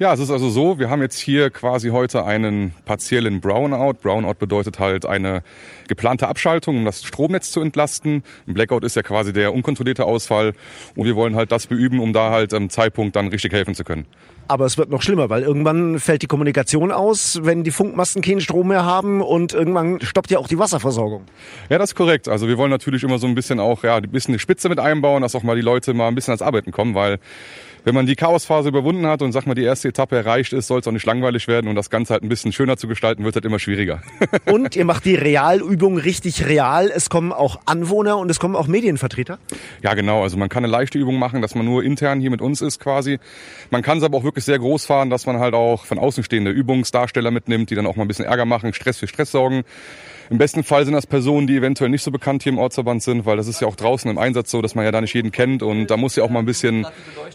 Ja, 0.00 0.14
es 0.14 0.20
ist 0.20 0.30
also 0.30 0.48
so, 0.48 0.78
wir 0.78 0.88
haben 0.88 1.02
jetzt 1.02 1.18
hier 1.18 1.50
quasi 1.50 1.90
heute 1.90 2.24
einen 2.24 2.72
partiellen 2.86 3.42
Brownout. 3.42 3.98
Brownout 4.00 4.36
bedeutet 4.38 4.78
halt 4.78 5.04
eine 5.04 5.42
geplante 5.88 6.26
Abschaltung, 6.26 6.78
um 6.78 6.84
das 6.86 7.04
Stromnetz 7.04 7.50
zu 7.50 7.60
entlasten. 7.60 8.24
Ein 8.46 8.54
Blackout 8.54 8.82
ist 8.82 8.96
ja 8.96 9.02
quasi 9.02 9.34
der 9.34 9.52
unkontrollierte 9.52 10.06
Ausfall. 10.06 10.54
Und 10.96 11.04
wir 11.04 11.16
wollen 11.16 11.36
halt 11.36 11.52
das 11.52 11.66
beüben, 11.66 12.00
um 12.00 12.14
da 12.14 12.30
halt 12.30 12.54
am 12.54 12.70
Zeitpunkt 12.70 13.14
dann 13.14 13.28
richtig 13.28 13.52
helfen 13.52 13.74
zu 13.74 13.84
können. 13.84 14.06
Aber 14.48 14.64
es 14.64 14.78
wird 14.78 14.88
noch 14.88 15.02
schlimmer, 15.02 15.28
weil 15.28 15.42
irgendwann 15.42 16.00
fällt 16.00 16.22
die 16.22 16.26
Kommunikation 16.26 16.92
aus, 16.92 17.40
wenn 17.42 17.62
die 17.62 17.70
Funkmasten 17.70 18.22
keinen 18.22 18.40
Strom 18.40 18.68
mehr 18.68 18.86
haben 18.86 19.20
und 19.20 19.52
irgendwann 19.52 20.00
stoppt 20.00 20.30
ja 20.30 20.38
auch 20.38 20.48
die 20.48 20.58
Wasserversorgung. 20.58 21.26
Ja, 21.68 21.76
das 21.76 21.90
ist 21.90 21.94
korrekt. 21.94 22.26
Also 22.26 22.48
wir 22.48 22.56
wollen 22.56 22.70
natürlich 22.70 23.04
immer 23.04 23.18
so 23.18 23.26
ein 23.26 23.34
bisschen 23.34 23.60
auch, 23.60 23.84
ja, 23.84 23.96
ein 23.96 24.10
bisschen 24.10 24.32
eine 24.32 24.38
Spitze 24.38 24.70
mit 24.70 24.78
einbauen, 24.78 25.20
dass 25.20 25.34
auch 25.34 25.42
mal 25.42 25.56
die 25.56 25.62
Leute 25.62 25.92
mal 25.92 26.08
ein 26.08 26.14
bisschen 26.14 26.32
ans 26.32 26.40
Arbeiten 26.40 26.72
kommen, 26.72 26.94
weil 26.94 27.18
wenn 27.84 27.94
man 27.94 28.06
die 28.06 28.16
Chaosphase 28.16 28.68
überwunden 28.68 29.06
hat 29.06 29.22
und 29.22 29.32
sag 29.32 29.46
mal 29.46 29.54
die 29.54 29.64
erste 29.64 29.88
Etappe 29.88 30.16
erreicht 30.16 30.52
ist, 30.52 30.66
soll 30.66 30.80
es 30.80 30.86
auch 30.86 30.92
nicht 30.92 31.06
langweilig 31.06 31.48
werden 31.48 31.68
und 31.68 31.76
das 31.76 31.90
Ganze 31.90 32.12
halt 32.12 32.22
ein 32.22 32.28
bisschen 32.28 32.52
schöner 32.52 32.76
zu 32.76 32.88
gestalten, 32.88 33.24
wird 33.24 33.34
halt 33.34 33.44
immer 33.44 33.58
schwieriger. 33.58 34.02
und 34.46 34.76
ihr 34.76 34.84
macht 34.84 35.04
die 35.04 35.14
Realübung 35.14 35.96
richtig 35.96 36.46
real. 36.46 36.90
Es 36.94 37.10
kommen 37.10 37.32
auch 37.32 37.60
Anwohner 37.66 38.18
und 38.18 38.30
es 38.30 38.38
kommen 38.38 38.56
auch 38.56 38.66
Medienvertreter. 38.66 39.38
Ja, 39.82 39.94
genau. 39.94 40.22
Also 40.22 40.36
man 40.36 40.48
kann 40.48 40.64
eine 40.64 40.72
leichte 40.72 40.98
Übung 40.98 41.18
machen, 41.18 41.42
dass 41.42 41.54
man 41.54 41.64
nur 41.64 41.82
intern 41.82 42.20
hier 42.20 42.30
mit 42.30 42.40
uns 42.40 42.60
ist 42.60 42.80
quasi. 42.80 43.18
Man 43.70 43.82
kann 43.82 43.98
es 43.98 44.04
aber 44.04 44.18
auch 44.18 44.24
wirklich 44.24 44.44
sehr 44.44 44.58
groß 44.58 44.86
fahren, 44.86 45.10
dass 45.10 45.26
man 45.26 45.38
halt 45.38 45.54
auch 45.54 45.84
von 45.86 45.98
außenstehende 45.98 46.50
Übungsdarsteller 46.50 47.30
mitnimmt, 47.30 47.70
die 47.70 47.74
dann 47.74 47.86
auch 47.86 47.96
mal 47.96 48.04
ein 48.04 48.08
bisschen 48.08 48.24
Ärger 48.24 48.44
machen, 48.44 48.72
Stress 48.72 48.98
für 48.98 49.06
Stress 49.06 49.30
sorgen. 49.30 49.64
Im 50.30 50.38
besten 50.38 50.62
Fall 50.62 50.84
sind 50.84 50.94
das 50.94 51.08
Personen, 51.08 51.48
die 51.48 51.56
eventuell 51.56 51.90
nicht 51.90 52.04
so 52.04 52.12
bekannt 52.12 52.44
hier 52.44 52.52
im 52.52 52.58
Ortsverband 52.58 53.02
sind, 53.02 53.26
weil 53.26 53.36
das 53.36 53.48
ist 53.48 53.60
ja 53.60 53.66
auch 53.66 53.74
draußen 53.74 54.08
im 54.08 54.16
Einsatz 54.16 54.52
so, 54.52 54.62
dass 54.62 54.76
man 54.76 54.84
ja 54.84 54.92
da 54.92 55.00
nicht 55.00 55.12
jeden 55.12 55.32
kennt 55.32 55.60
und 55.60 55.88
da 55.88 55.96
muss 55.96 56.14
ja 56.14 56.22
auch 56.22 56.30
mal 56.30 56.38
ein 56.38 56.46
bisschen 56.46 56.86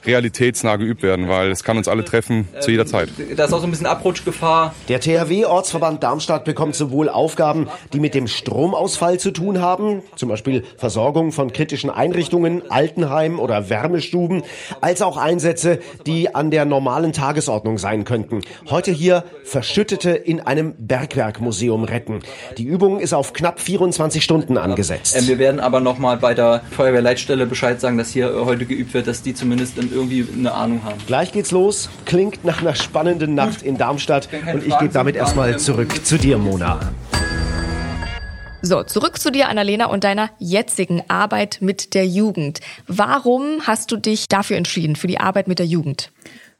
realitätsnah 0.06 0.78
geübt 0.78 1.04
werden, 1.04 1.28
weil 1.28 1.52
es 1.52 1.66
kann 1.66 1.76
uns 1.76 1.90
alle 1.90 2.06
treffen 2.06 2.48
zu 2.62 2.72
jeder 2.72 2.86
Zeit. 2.86 3.10
Da 3.36 3.44
ist 3.44 3.54
auch 3.54 3.60
so 3.60 3.68
ein 3.68 3.72
bisschen 3.72 3.86
Abrutschgefahr. 3.86 4.74
Der 4.88 5.02
THW-Ortsverband 5.02 6.04
Darmstadt 6.04 6.46
bekommt 6.46 6.76
sowohl 6.76 7.10
Aufgaben, 7.10 7.68
die 7.92 8.00
mit 8.00 8.16
dem 8.16 8.28
Stromausfall 8.28 9.20
zu 9.20 9.32
tun 9.32 9.60
haben, 9.60 10.02
zum 10.16 10.30
Beispiel 10.30 10.64
Versorgung 10.78 11.34
von 11.34 11.52
kritischen 11.52 11.90
Einrichtungen, 11.90 12.62
Altenheim 12.72 13.40
oder 13.40 13.70
Wärmestuben, 13.70 14.44
als 14.80 15.02
auch 15.02 15.18
Einsätze, 15.18 15.80
die 16.06 16.34
an 16.34 16.50
der 16.50 16.64
normalen 16.64 17.12
Tagesordnung 17.12 17.78
sein 17.78 18.06
könnten. 18.06 18.40
Heute 18.70 18.94
hier 18.94 19.26
Verschüttete 19.44 20.12
in 20.12 20.40
einem 20.40 20.76
Bergwerkmuseum 20.78 21.84
retten. 21.84 22.22
Die 22.58 22.64
Übung 22.64 22.85
Übung 22.86 23.00
ist 23.00 23.14
auf 23.14 23.34
knapp 23.34 23.60
24 23.60 24.24
Stunden 24.24 24.60
angesetzt. 24.60 25.16
Ähm, 25.18 25.28
wir 25.28 25.40
werden 25.40 25.60
aber 25.60 25.80
nochmal 25.80 26.18
bei 26.18 26.36
der 26.36 26.62
Feuerwehrleitstelle 26.70 27.48
Bescheid 27.48 27.82
sagen, 27.82 27.98
dass 27.98 28.12
hier 28.12 28.30
äh, 28.30 28.46
heute 28.46 28.68
geübt 28.68 28.94
wird, 28.94 29.08
dass 29.08 29.24
die 29.24 29.34
zumindest 29.34 29.80
irgendwie 29.80 30.28
eine 30.32 30.54
Ahnung 30.54 30.84
haben. 30.84 31.00
Gleich 31.08 31.32
geht's 31.32 31.50
los. 31.50 31.90
Klingt 32.06 32.46
nach 32.46 32.62
einer 32.62 32.76
spannenden 32.76 33.34
Nacht 33.34 33.64
in 33.64 33.80
Darmstadt. 33.80 34.30
Und 34.54 34.68
ich 34.68 34.78
gebe 34.78 34.94
damit 34.94 35.16
erstmal 35.16 35.58
zurück 35.58 36.06
zu 36.06 36.20
dir, 36.20 36.38
Mona. 36.38 36.80
So, 38.62 38.84
zurück 38.84 39.20
zu 39.20 39.32
dir, 39.32 39.50
Annalena, 39.50 39.88
und 39.88 40.04
deiner 40.04 40.30
jetzigen 40.38 41.02
Arbeit 41.08 41.58
mit 41.62 41.96
der 41.96 42.06
Jugend. 42.06 42.60
Warum 42.86 43.62
hast 43.64 43.92
du 43.92 43.98
dich 43.98 44.28
dafür 44.28 44.58
entschieden, 44.58 44.96
für 44.96 45.08
die 45.08 45.20
Arbeit 45.20 45.48
mit 45.48 45.58
der 45.58 45.66
Jugend? 45.66 46.12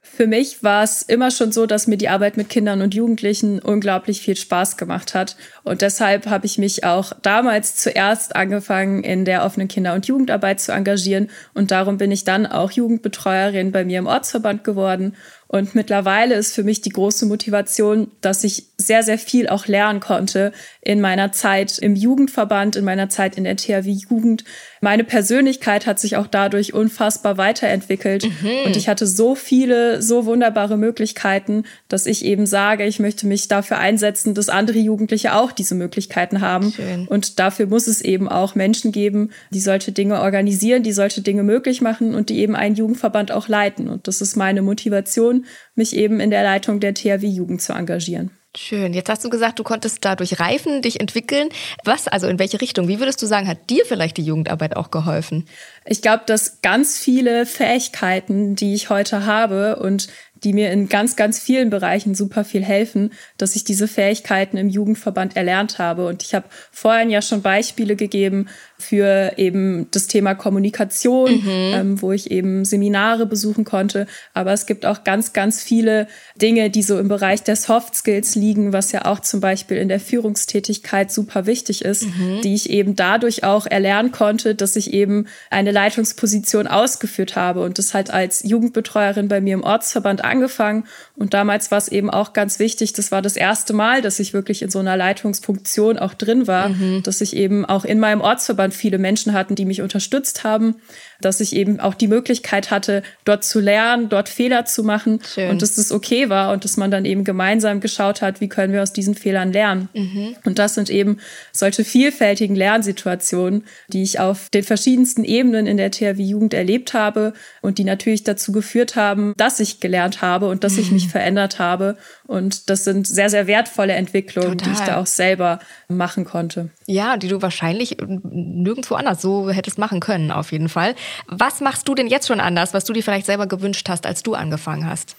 Für 0.08 0.28
mich 0.28 0.64
war 0.64 0.84
es 0.84 1.02
immer 1.02 1.32
schon 1.32 1.52
so, 1.52 1.66
dass 1.66 1.88
mir 1.88 1.98
die 1.98 2.10
Arbeit 2.10 2.38
mit 2.38 2.48
Kindern 2.48 2.82
und 2.82 2.94
Jugendlichen 2.94 3.60
unglaublich 3.60 4.22
viel 4.22 4.38
Spaß 4.38 4.78
gemacht 4.78 5.16
hat. 5.16 5.36
Und 5.64 5.82
deshalb 5.82 6.28
habe 6.28 6.46
ich 6.46 6.58
mich 6.58 6.84
auch 6.84 7.12
damals 7.24 7.76
zuerst 7.76 8.36
angefangen, 8.36 9.04
in 9.04 9.26
der 9.26 9.44
offenen 9.44 9.68
Kinder- 9.68 9.94
und 9.94 10.06
Jugendarbeit 10.06 10.62
zu 10.62 10.72
engagieren. 10.72 11.30
Und 11.54 11.72
darum 11.72 11.98
bin 11.98 12.12
ich 12.12 12.24
dann 12.24 12.46
auch 12.46 12.72
Jugendbetreuerin 12.72 13.72
bei 13.72 13.84
mir 13.84 14.00
im 14.00 14.08
Ortsverband 14.08 14.64
geworden 14.64 15.16
und 15.56 15.74
mittlerweile 15.74 16.36
ist 16.36 16.54
für 16.54 16.66
mich 16.66 16.82
die 16.82 16.90
große 16.90 17.26
Motivation, 17.26 18.12
dass 18.20 18.44
ich 18.44 18.66
sehr, 18.78 19.04
sehr 19.04 19.18
viel 19.18 19.48
auch 19.48 19.68
lernen 19.68 20.02
konnte 20.02 20.52
in 20.82 21.00
meiner 21.00 21.32
Zeit 21.32 21.78
im 21.80 21.96
Jugendverband, 21.96 22.76
in 22.76 22.84
mew 22.84 23.08
Zeit 23.08 23.38
in 23.38 23.46
der 23.46 23.56
THW 23.56 23.90
Jugend. 23.90 24.44
Meine 24.82 25.06
Persönlichkeit 25.06 25.86
hat 25.86 25.98
sich 25.98 26.18
auch 26.18 26.28
dadurch 26.28 26.74
unfassbar 26.74 27.38
weiterentwickelt. 27.38 28.26
Mhm. 28.26 28.66
Und 28.66 28.76
ich 28.76 28.90
hatte 28.90 29.08
so 29.08 29.34
viele, 29.34 30.02
so 30.02 30.26
wunderbare 30.26 30.76
Möglichkeiten, 30.76 31.64
dass 31.88 32.06
ich 32.06 32.26
eben 32.26 32.46
sage, 32.46 32.86
ich 32.86 33.00
möchte 33.00 33.26
mich 33.26 33.48
dafür 33.48 33.78
einsetzen, 33.78 34.34
dass 34.34 34.50
andere 34.50 34.80
Jugendliche 34.80 35.36
auch 35.36 35.54
diese 35.54 35.74
Möglichkeiten 35.74 36.42
haben. 36.42 36.74
Schön. 36.74 37.08
Und 37.08 37.40
dafür 37.40 37.68
muss 37.68 37.88
es 37.88 38.02
eben 38.02 38.28
auch 38.28 38.56
Menschen 38.56 38.92
geben, 38.92 39.32
die 39.52 39.62
solche 39.62 39.94
Dinge 39.94 40.20
organisieren, 40.20 40.84
die 40.84 40.92
solche 40.92 41.22
Dinge 41.22 41.44
möglich 41.44 41.80
machen 41.80 42.14
und 42.14 42.28
die 42.28 42.40
eben 42.40 42.58
einen 42.58 42.76
Jugendverband 42.76 43.32
auch 43.32 43.48
leiten. 43.48 43.88
Und 43.88 44.10
das 44.10 44.20
ist 44.20 44.36
meine 44.36 44.62
Motivation 44.62 45.45
mich 45.76 45.96
eben 45.96 46.20
in 46.20 46.30
der 46.30 46.44
Leitung 46.44 46.80
der 46.80 46.94
THW 46.94 47.28
Jugend 47.28 47.62
zu 47.62 47.74
engagieren. 47.74 48.32
Schön. 48.58 48.94
Jetzt 48.94 49.10
hast 49.10 49.24
du 49.26 49.30
gesagt, 49.30 49.60
du 49.60 49.64
konntest 49.64 49.98
dadurch 50.02 50.40
reifen, 50.40 50.82
dich 50.82 51.02
entwickeln. 51.02 51.50
Was, 51.84 52.08
also 52.08 52.28
in 52.28 52.40
welche 52.40 52.62
Richtung? 52.62 52.88
Wie 52.88 53.00
würdest 53.00 53.22
du 53.22 53.26
sagen, 53.26 53.48
hat 53.48 53.70
dir 53.70 53.86
vielleicht 53.86 54.16
die 54.16 54.24
Jugendarbeit 54.24 54.78
auch 54.78 54.92
geholfen? 54.92 55.46
Ich 55.86 56.02
glaube, 56.02 56.24
dass 56.26 56.62
ganz 56.62 56.98
viele 56.98 57.46
Fähigkeiten, 57.46 58.56
die 58.56 58.74
ich 58.74 58.90
heute 58.90 59.26
habe 59.26 59.78
und 59.78 60.08
die 60.44 60.54
mir 60.54 60.72
in 60.72 60.88
ganz, 60.88 61.16
ganz 61.16 61.40
vielen 61.40 61.70
Bereichen 61.70 62.16
super 62.16 62.44
viel 62.46 62.64
helfen, 62.64 63.12
dass 63.38 63.56
ich 63.56 63.64
diese 63.64 63.88
Fähigkeiten 63.88 64.58
im 64.58 64.70
Jugendverband 64.70 65.36
erlernt 65.36 65.80
habe. 65.80 66.08
Und 66.08 66.24
ich 66.24 66.34
habe 66.34 66.46
vorhin 66.72 67.10
ja 67.10 67.22
schon 67.22 67.42
Beispiele 67.42 67.96
gegeben 67.96 68.48
für 68.78 69.34
eben 69.38 69.88
das 69.92 70.08
Thema 70.08 70.36
Kommunikation, 70.36 71.32
mhm. 71.32 71.44
ähm, 71.46 72.02
wo 72.02 72.12
ich 72.12 72.30
eben 72.30 72.66
Seminare 72.66 73.26
besuchen 73.26 73.64
konnte. 73.64 74.06
Aber 74.34 74.52
es 74.52 74.66
gibt 74.66 74.86
auch 74.86 75.04
ganz, 75.04 75.32
ganz 75.34 75.64
viele 75.64 76.08
Dinge, 76.42 76.70
die 76.70 76.84
so 76.84 77.00
im 77.00 77.08
Bereich 77.08 77.44
der 77.44 77.56
Soft 77.56 77.96
Skills 77.96 78.36
liegen, 78.36 78.74
was 78.74 78.92
ja 78.92 79.06
auch 79.06 79.22
zum 79.22 79.40
Beispiel 79.40 79.78
in 79.78 79.88
der 79.88 80.02
Führungstätigkeit 80.02 81.12
super 81.12 81.46
wichtig 81.46 81.86
ist, 81.86 82.04
mhm. 82.04 82.42
die 82.44 82.54
ich 82.54 82.70
eben 82.70 82.96
dadurch 82.96 83.44
auch 83.44 83.66
erlernen 83.66 84.12
konnte, 84.12 84.56
dass 84.56 84.76
ich 84.76 84.94
eben 84.94 85.28
eine 85.50 85.72
Leitungsposition 85.72 86.68
ausgeführt 86.68 87.36
habe 87.38 87.62
und 87.62 87.80
das 87.80 87.94
halt 87.94 88.12
als 88.12 88.44
Jugendbetreuerin 88.44 89.30
bei 89.30 89.40
mir 89.40 89.54
im 89.54 89.64
Ortsverband 89.64 90.24
angefangen. 90.24 90.84
Und 91.16 91.34
damals 91.34 91.72
war 91.72 91.78
es 91.78 91.88
eben 91.88 92.10
auch 92.10 92.34
ganz 92.34 92.60
wichtig, 92.60 92.92
das 92.92 93.12
war 93.12 93.22
das 93.22 93.38
erste 93.38 93.72
Mal, 93.74 94.02
dass 94.02 94.20
ich 94.20 94.34
wirklich 94.34 94.62
in 94.62 94.70
so 94.70 94.80
einer 94.80 94.98
Leitungsfunktion 94.98 95.98
auch 95.98 96.14
drin 96.14 96.46
war, 96.48 96.70
mhm. 96.70 97.04
dass 97.04 97.22
ich 97.22 97.36
eben 97.36 97.66
auch 97.66 97.86
in 97.86 98.00
meinem 98.00 98.20
Ortsverband 98.20 98.65
viele 98.72 98.98
Menschen 98.98 99.34
hatten, 99.34 99.56
die 99.56 99.66
mich 99.66 99.82
unterstützt 99.82 100.44
haben 100.44 100.76
dass 101.22 101.40
ich 101.40 101.56
eben 101.56 101.80
auch 101.80 101.94
die 101.94 102.08
Möglichkeit 102.08 102.72
hatte, 102.72 103.04
dort 103.24 103.44
zu 103.44 103.60
lernen, 103.60 104.10
dort 104.10 104.30
Fehler 104.30 104.66
zu 104.66 104.84
machen 104.84 105.20
Schön. 105.34 105.50
und 105.50 105.62
dass 105.62 105.76
das 105.76 105.92
okay 105.92 106.30
war 106.30 106.52
und 106.52 106.64
dass 106.64 106.78
man 106.78 106.92
dann 106.92 107.06
eben 107.06 107.24
gemeinsam 107.24 107.80
geschaut 107.80 108.22
hat, 108.22 108.42
wie 108.42 108.50
können 108.50 108.74
wir 108.74 108.84
aus 108.84 108.94
diesen 108.94 109.16
Fehlern 109.16 109.52
lernen. 109.52 109.90
Mhm. 109.94 110.36
Und 110.44 110.60
das 110.60 110.76
sind 110.76 110.90
eben 110.90 111.18
solche 111.52 111.84
vielfältigen 111.84 112.56
Lernsituationen, 112.56 113.64
die 113.88 114.04
ich 114.04 114.20
auf 114.20 114.50
den 114.50 114.64
verschiedensten 114.64 115.24
Ebenen 115.24 115.68
in 115.68 115.78
der 115.78 115.92
THW 115.92 116.22
Jugend 116.22 116.54
erlebt 116.54 116.94
habe 116.94 117.34
und 117.62 117.78
die 117.78 117.84
natürlich 117.84 118.24
dazu 118.24 118.52
geführt 118.52 118.96
haben, 118.96 119.34
dass 119.38 119.60
ich 119.60 119.80
gelernt 119.80 120.22
habe 120.22 120.48
und 120.48 120.64
dass 120.64 120.74
mhm. 120.74 120.80
ich 120.80 120.92
mich 120.92 121.08
verändert 121.08 121.60
habe. 121.60 121.98
Und 122.28 122.70
das 122.70 122.84
sind 122.84 123.08
sehr, 123.08 123.30
sehr 123.30 123.48
wertvolle 123.48 123.94
Entwicklungen, 123.94 124.58
Total. 124.58 124.74
die 124.74 124.80
ich 124.80 124.86
da 124.86 124.98
auch 124.98 125.08
selber 125.08 125.60
machen 125.88 126.26
konnte. 126.26 126.70
Ja, 126.88 127.18
die 127.18 127.28
du 127.28 127.42
wahrscheinlich 127.42 127.98
nirgendwo 128.00 128.94
anders 128.94 129.22
so 129.22 129.50
hättest 129.50 129.80
machen 129.80 130.00
können, 130.00 130.32
auf 130.32 130.52
jeden 130.52 130.70
Fall. 130.70 130.94
Was 131.28 131.60
machst 131.60 131.88
du 131.88 131.96
denn 131.96 132.08
jetzt 132.08 132.28
schon 132.28 132.40
anders, 132.40 132.76
was 132.76 132.86
du 132.86 132.94
dir 132.94 133.02
vielleicht 133.02 133.26
selber 133.26 133.48
gewünscht 133.48 133.90
hast, 133.90 134.06
als 134.06 134.22
du 134.22 134.36
angefangen 134.36 134.88
hast? 134.88 135.16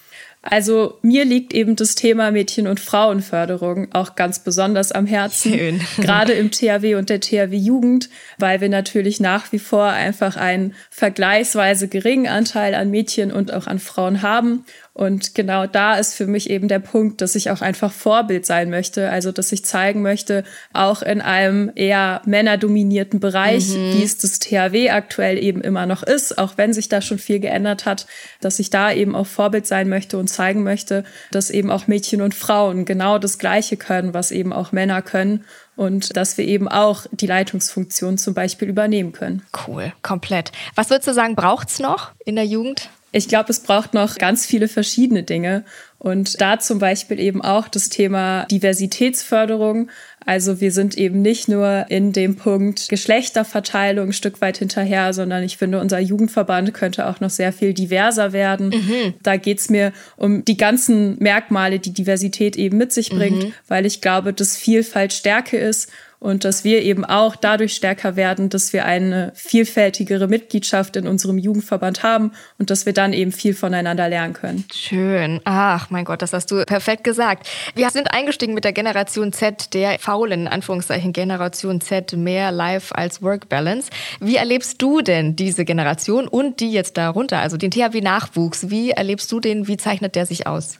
Also 0.49 0.97
mir 1.01 1.25
liegt 1.25 1.53
eben 1.53 1.75
das 1.75 1.95
Thema 1.95 2.31
Mädchen- 2.31 2.67
und 2.67 2.79
Frauenförderung 2.79 3.89
auch 3.93 4.15
ganz 4.15 4.39
besonders 4.39 4.91
am 4.91 5.05
Herzen. 5.05 5.53
Schön. 5.53 5.81
Gerade 5.97 6.33
im 6.33 6.51
THW 6.51 6.95
und 6.95 7.09
der 7.09 7.19
THW 7.19 7.55
Jugend, 7.55 8.09
weil 8.37 8.61
wir 8.61 8.69
natürlich 8.69 9.19
nach 9.19 9.51
wie 9.51 9.59
vor 9.59 9.85
einfach 9.85 10.37
einen 10.37 10.73
vergleichsweise 10.89 11.87
geringen 11.87 12.27
Anteil 12.27 12.75
an 12.75 12.89
Mädchen 12.89 13.31
und 13.31 13.53
auch 13.53 13.67
an 13.67 13.79
Frauen 13.79 14.21
haben. 14.21 14.63
Und 14.97 15.35
genau 15.35 15.67
da 15.67 15.93
ist 15.93 16.15
für 16.15 16.25
mich 16.25 16.49
eben 16.49 16.67
der 16.67 16.79
Punkt, 16.79 17.21
dass 17.21 17.35
ich 17.35 17.51
auch 17.51 17.61
einfach 17.61 17.91
Vorbild 17.91 18.47
sein 18.47 18.71
möchte. 18.71 19.11
Also, 19.11 19.31
dass 19.31 19.51
ich 19.51 19.63
zeigen 19.63 20.01
möchte, 20.01 20.43
auch 20.73 21.03
in 21.03 21.21
einem 21.21 21.71
eher 21.75 22.23
männerdominierten 22.25 23.19
Bereich, 23.19 23.67
mhm. 23.67 23.93
wie 23.93 24.01
es 24.01 24.17
das 24.17 24.39
THW 24.39 24.89
aktuell 24.89 25.37
eben 25.37 25.61
immer 25.61 25.85
noch 25.85 26.01
ist, 26.01 26.39
auch 26.39 26.53
wenn 26.57 26.73
sich 26.73 26.89
da 26.89 27.01
schon 27.01 27.19
viel 27.19 27.39
geändert 27.39 27.85
hat, 27.85 28.07
dass 28.41 28.57
ich 28.57 28.71
da 28.71 28.91
eben 28.91 29.15
auch 29.15 29.27
Vorbild 29.27 29.67
sein 29.67 29.87
möchte 29.87 30.17
und 30.17 30.31
zeigen 30.37 30.63
möchte, 30.63 31.03
dass 31.31 31.49
eben 31.49 31.71
auch 31.71 31.87
Mädchen 31.87 32.21
und 32.21 32.35
Frauen 32.35 32.85
genau 32.85 33.17
das 33.17 33.37
Gleiche 33.37 33.75
können, 33.75 34.13
was 34.13 34.31
eben 34.31 34.53
auch 34.53 34.71
Männer 34.71 35.01
können 35.01 35.43
und 35.75 36.15
dass 36.15 36.37
wir 36.37 36.45
eben 36.45 36.67
auch 36.67 37.05
die 37.11 37.27
Leitungsfunktion 37.27 38.17
zum 38.17 38.33
Beispiel 38.33 38.69
übernehmen 38.69 39.11
können. 39.11 39.43
Cool, 39.67 39.93
komplett. 40.01 40.51
Was 40.75 40.89
würdest 40.89 41.07
du 41.07 41.13
sagen, 41.13 41.35
braucht's 41.35 41.79
noch 41.79 42.11
in 42.25 42.35
der 42.35 42.45
Jugend? 42.45 42.89
Ich 43.11 43.27
glaube, 43.27 43.49
es 43.49 43.61
braucht 43.61 43.93
noch 43.93 44.15
ganz 44.15 44.45
viele 44.45 44.67
verschiedene 44.67 45.23
Dinge. 45.23 45.63
Und 45.97 46.39
da 46.41 46.59
zum 46.59 46.77
Beispiel 46.77 47.19
eben 47.19 47.41
auch 47.41 47.67
das 47.67 47.89
Thema 47.89 48.45
Diversitätsförderung. 48.45 49.89
Also 50.27 50.59
wir 50.59 50.73
sind 50.73 50.97
eben 50.97 51.21
nicht 51.21 51.47
nur 51.47 51.85
in 51.87 52.11
dem 52.11 52.35
Punkt 52.35 52.89
Geschlechterverteilung 52.89 54.09
ein 54.09 54.13
Stück 54.13 54.41
weit 54.41 54.57
hinterher, 54.57 55.13
sondern 55.13 55.41
ich 55.41 55.55
finde, 55.55 55.79
unser 55.79 55.99
Jugendverband 55.99 56.73
könnte 56.73 57.07
auch 57.07 57.21
noch 57.21 57.29
sehr 57.29 57.53
viel 57.53 57.73
diverser 57.73 58.33
werden. 58.33 58.71
Mhm. 58.71 59.13
Da 59.23 59.37
geht's 59.37 59.69
mir 59.69 59.93
um 60.17 60.43
die 60.43 60.57
ganzen 60.57 61.17
Merkmale, 61.19 61.79
die 61.79 61.93
Diversität 61.93 62.57
eben 62.57 62.77
mit 62.77 62.91
sich 62.91 63.09
bringt, 63.09 63.41
mhm. 63.41 63.53
weil 63.69 63.85
ich 63.85 64.01
glaube, 64.01 64.33
dass 64.33 64.57
Vielfalt 64.57 65.13
Stärke 65.13 65.55
ist 65.55 65.89
und 66.19 66.43
dass 66.45 66.63
wir 66.63 66.81
eben 66.81 67.05
auch 67.05 67.35
dadurch 67.35 67.75
stärker 67.75 68.15
werden, 68.15 68.49
dass 68.49 68.73
wir 68.73 68.85
eine 68.85 69.31
vielfältigere 69.35 70.27
Mitgliedschaft 70.27 70.95
in 70.95 71.07
unserem 71.07 71.37
Jugendverband 71.37 72.03
haben 72.03 72.31
und 72.57 72.69
dass 72.69 72.85
wir 72.85 72.93
dann 72.93 73.13
eben 73.13 73.31
viel 73.31 73.53
voneinander 73.53 74.09
lernen 74.09 74.33
können. 74.33 74.65
Schön. 74.73 75.39
Ach, 75.43 75.89
mein 75.89 76.05
Gott, 76.05 76.21
das 76.21 76.33
hast 76.33 76.49
du 76.51 76.63
perfekt 76.65 77.03
gesagt. 77.03 77.47
Wir 77.75 77.89
sind 77.91 78.11
eingestiegen 78.11 78.53
mit 78.53 78.63
der 78.63 78.73
Generation 78.73 79.31
Z, 79.31 79.73
der 79.73 79.99
faulen, 79.99 80.47
Anführungszeichen, 80.47 81.13
Generation 81.13 81.81
Z, 81.81 82.13
mehr 82.13 82.51
Life 82.51 82.95
als 82.95 83.21
Work 83.21 83.49
Balance. 83.49 83.89
Wie 84.19 84.37
erlebst 84.37 84.81
du 84.81 85.01
denn 85.01 85.35
diese 85.35 85.65
Generation 85.65 86.27
und 86.27 86.59
die 86.59 86.71
jetzt 86.71 86.97
darunter, 86.97 87.39
also 87.39 87.57
den 87.57 87.71
THW-Nachwuchs? 87.71 88.69
Wie 88.69 88.91
erlebst 88.91 89.31
du 89.31 89.39
den? 89.39 89.67
Wie 89.67 89.77
zeichnet 89.77 90.15
der 90.15 90.25
sich 90.25 90.47
aus? 90.47 90.79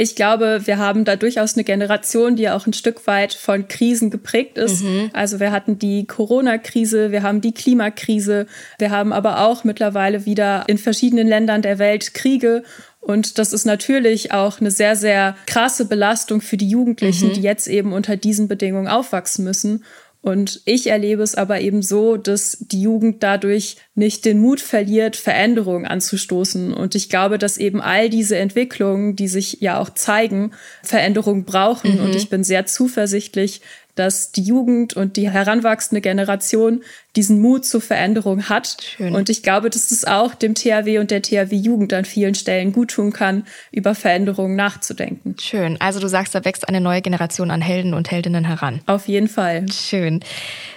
Ich 0.00 0.14
glaube, 0.14 0.60
wir 0.64 0.78
haben 0.78 1.04
da 1.04 1.16
durchaus 1.16 1.56
eine 1.56 1.64
Generation, 1.64 2.36
die 2.36 2.48
auch 2.48 2.68
ein 2.68 2.72
Stück 2.72 3.08
weit 3.08 3.34
von 3.34 3.66
Krisen 3.66 4.10
geprägt 4.10 4.56
ist. 4.56 4.84
Mhm. 4.84 5.10
Also 5.12 5.40
wir 5.40 5.50
hatten 5.50 5.80
die 5.80 6.06
Corona-Krise, 6.06 7.10
wir 7.10 7.24
haben 7.24 7.40
die 7.40 7.52
Klimakrise, 7.52 8.46
wir 8.78 8.90
haben 8.90 9.12
aber 9.12 9.40
auch 9.40 9.64
mittlerweile 9.64 10.24
wieder 10.24 10.62
in 10.68 10.78
verschiedenen 10.78 11.26
Ländern 11.26 11.62
der 11.62 11.80
Welt 11.80 12.14
Kriege. 12.14 12.62
Und 13.00 13.38
das 13.38 13.52
ist 13.52 13.64
natürlich 13.64 14.30
auch 14.30 14.60
eine 14.60 14.70
sehr, 14.70 14.94
sehr 14.94 15.34
krasse 15.46 15.86
Belastung 15.86 16.42
für 16.42 16.56
die 16.56 16.68
Jugendlichen, 16.68 17.30
mhm. 17.30 17.32
die 17.32 17.42
jetzt 17.42 17.66
eben 17.66 17.92
unter 17.92 18.16
diesen 18.16 18.46
Bedingungen 18.46 18.86
aufwachsen 18.86 19.44
müssen. 19.44 19.82
Und 20.28 20.60
ich 20.66 20.88
erlebe 20.88 21.22
es 21.22 21.34
aber 21.36 21.62
eben 21.62 21.80
so, 21.80 22.18
dass 22.18 22.58
die 22.60 22.82
Jugend 22.82 23.22
dadurch 23.22 23.78
nicht 23.94 24.26
den 24.26 24.40
Mut 24.40 24.60
verliert, 24.60 25.16
Veränderungen 25.16 25.86
anzustoßen. 25.86 26.74
Und 26.74 26.94
ich 26.94 27.08
glaube, 27.08 27.38
dass 27.38 27.56
eben 27.56 27.80
all 27.80 28.10
diese 28.10 28.36
Entwicklungen, 28.36 29.16
die 29.16 29.26
sich 29.26 29.62
ja 29.62 29.80
auch 29.80 29.88
zeigen, 29.88 30.50
Veränderungen 30.82 31.46
brauchen. 31.46 31.94
Mhm. 31.94 32.04
Und 32.04 32.14
ich 32.14 32.28
bin 32.28 32.44
sehr 32.44 32.66
zuversichtlich, 32.66 33.62
dass 33.94 34.30
die 34.30 34.42
Jugend 34.42 34.92
und 34.92 35.16
die 35.16 35.30
heranwachsende 35.30 36.02
Generation 36.02 36.82
diesen 37.16 37.40
Mut 37.40 37.64
zur 37.64 37.80
Veränderung 37.80 38.48
hat. 38.48 38.76
Schön. 38.82 39.14
Und 39.14 39.28
ich 39.28 39.42
glaube, 39.42 39.70
dass 39.70 39.88
das 39.88 40.04
auch 40.04 40.34
dem 40.34 40.54
THW 40.54 40.98
und 40.98 41.10
der 41.10 41.22
THW 41.22 41.54
Jugend 41.56 41.92
an 41.92 42.04
vielen 42.04 42.34
Stellen 42.34 42.72
gut 42.72 42.90
tun 42.90 43.12
kann, 43.12 43.46
über 43.72 43.94
Veränderungen 43.94 44.56
nachzudenken. 44.56 45.34
Schön. 45.40 45.80
Also 45.80 46.00
du 46.00 46.08
sagst, 46.08 46.34
da 46.34 46.44
wächst 46.44 46.68
eine 46.68 46.80
neue 46.80 47.02
Generation 47.02 47.50
an 47.50 47.60
Helden 47.60 47.94
und 47.94 48.10
Heldinnen 48.10 48.44
heran. 48.44 48.80
Auf 48.86 49.08
jeden 49.08 49.28
Fall. 49.28 49.66
Schön. 49.72 50.20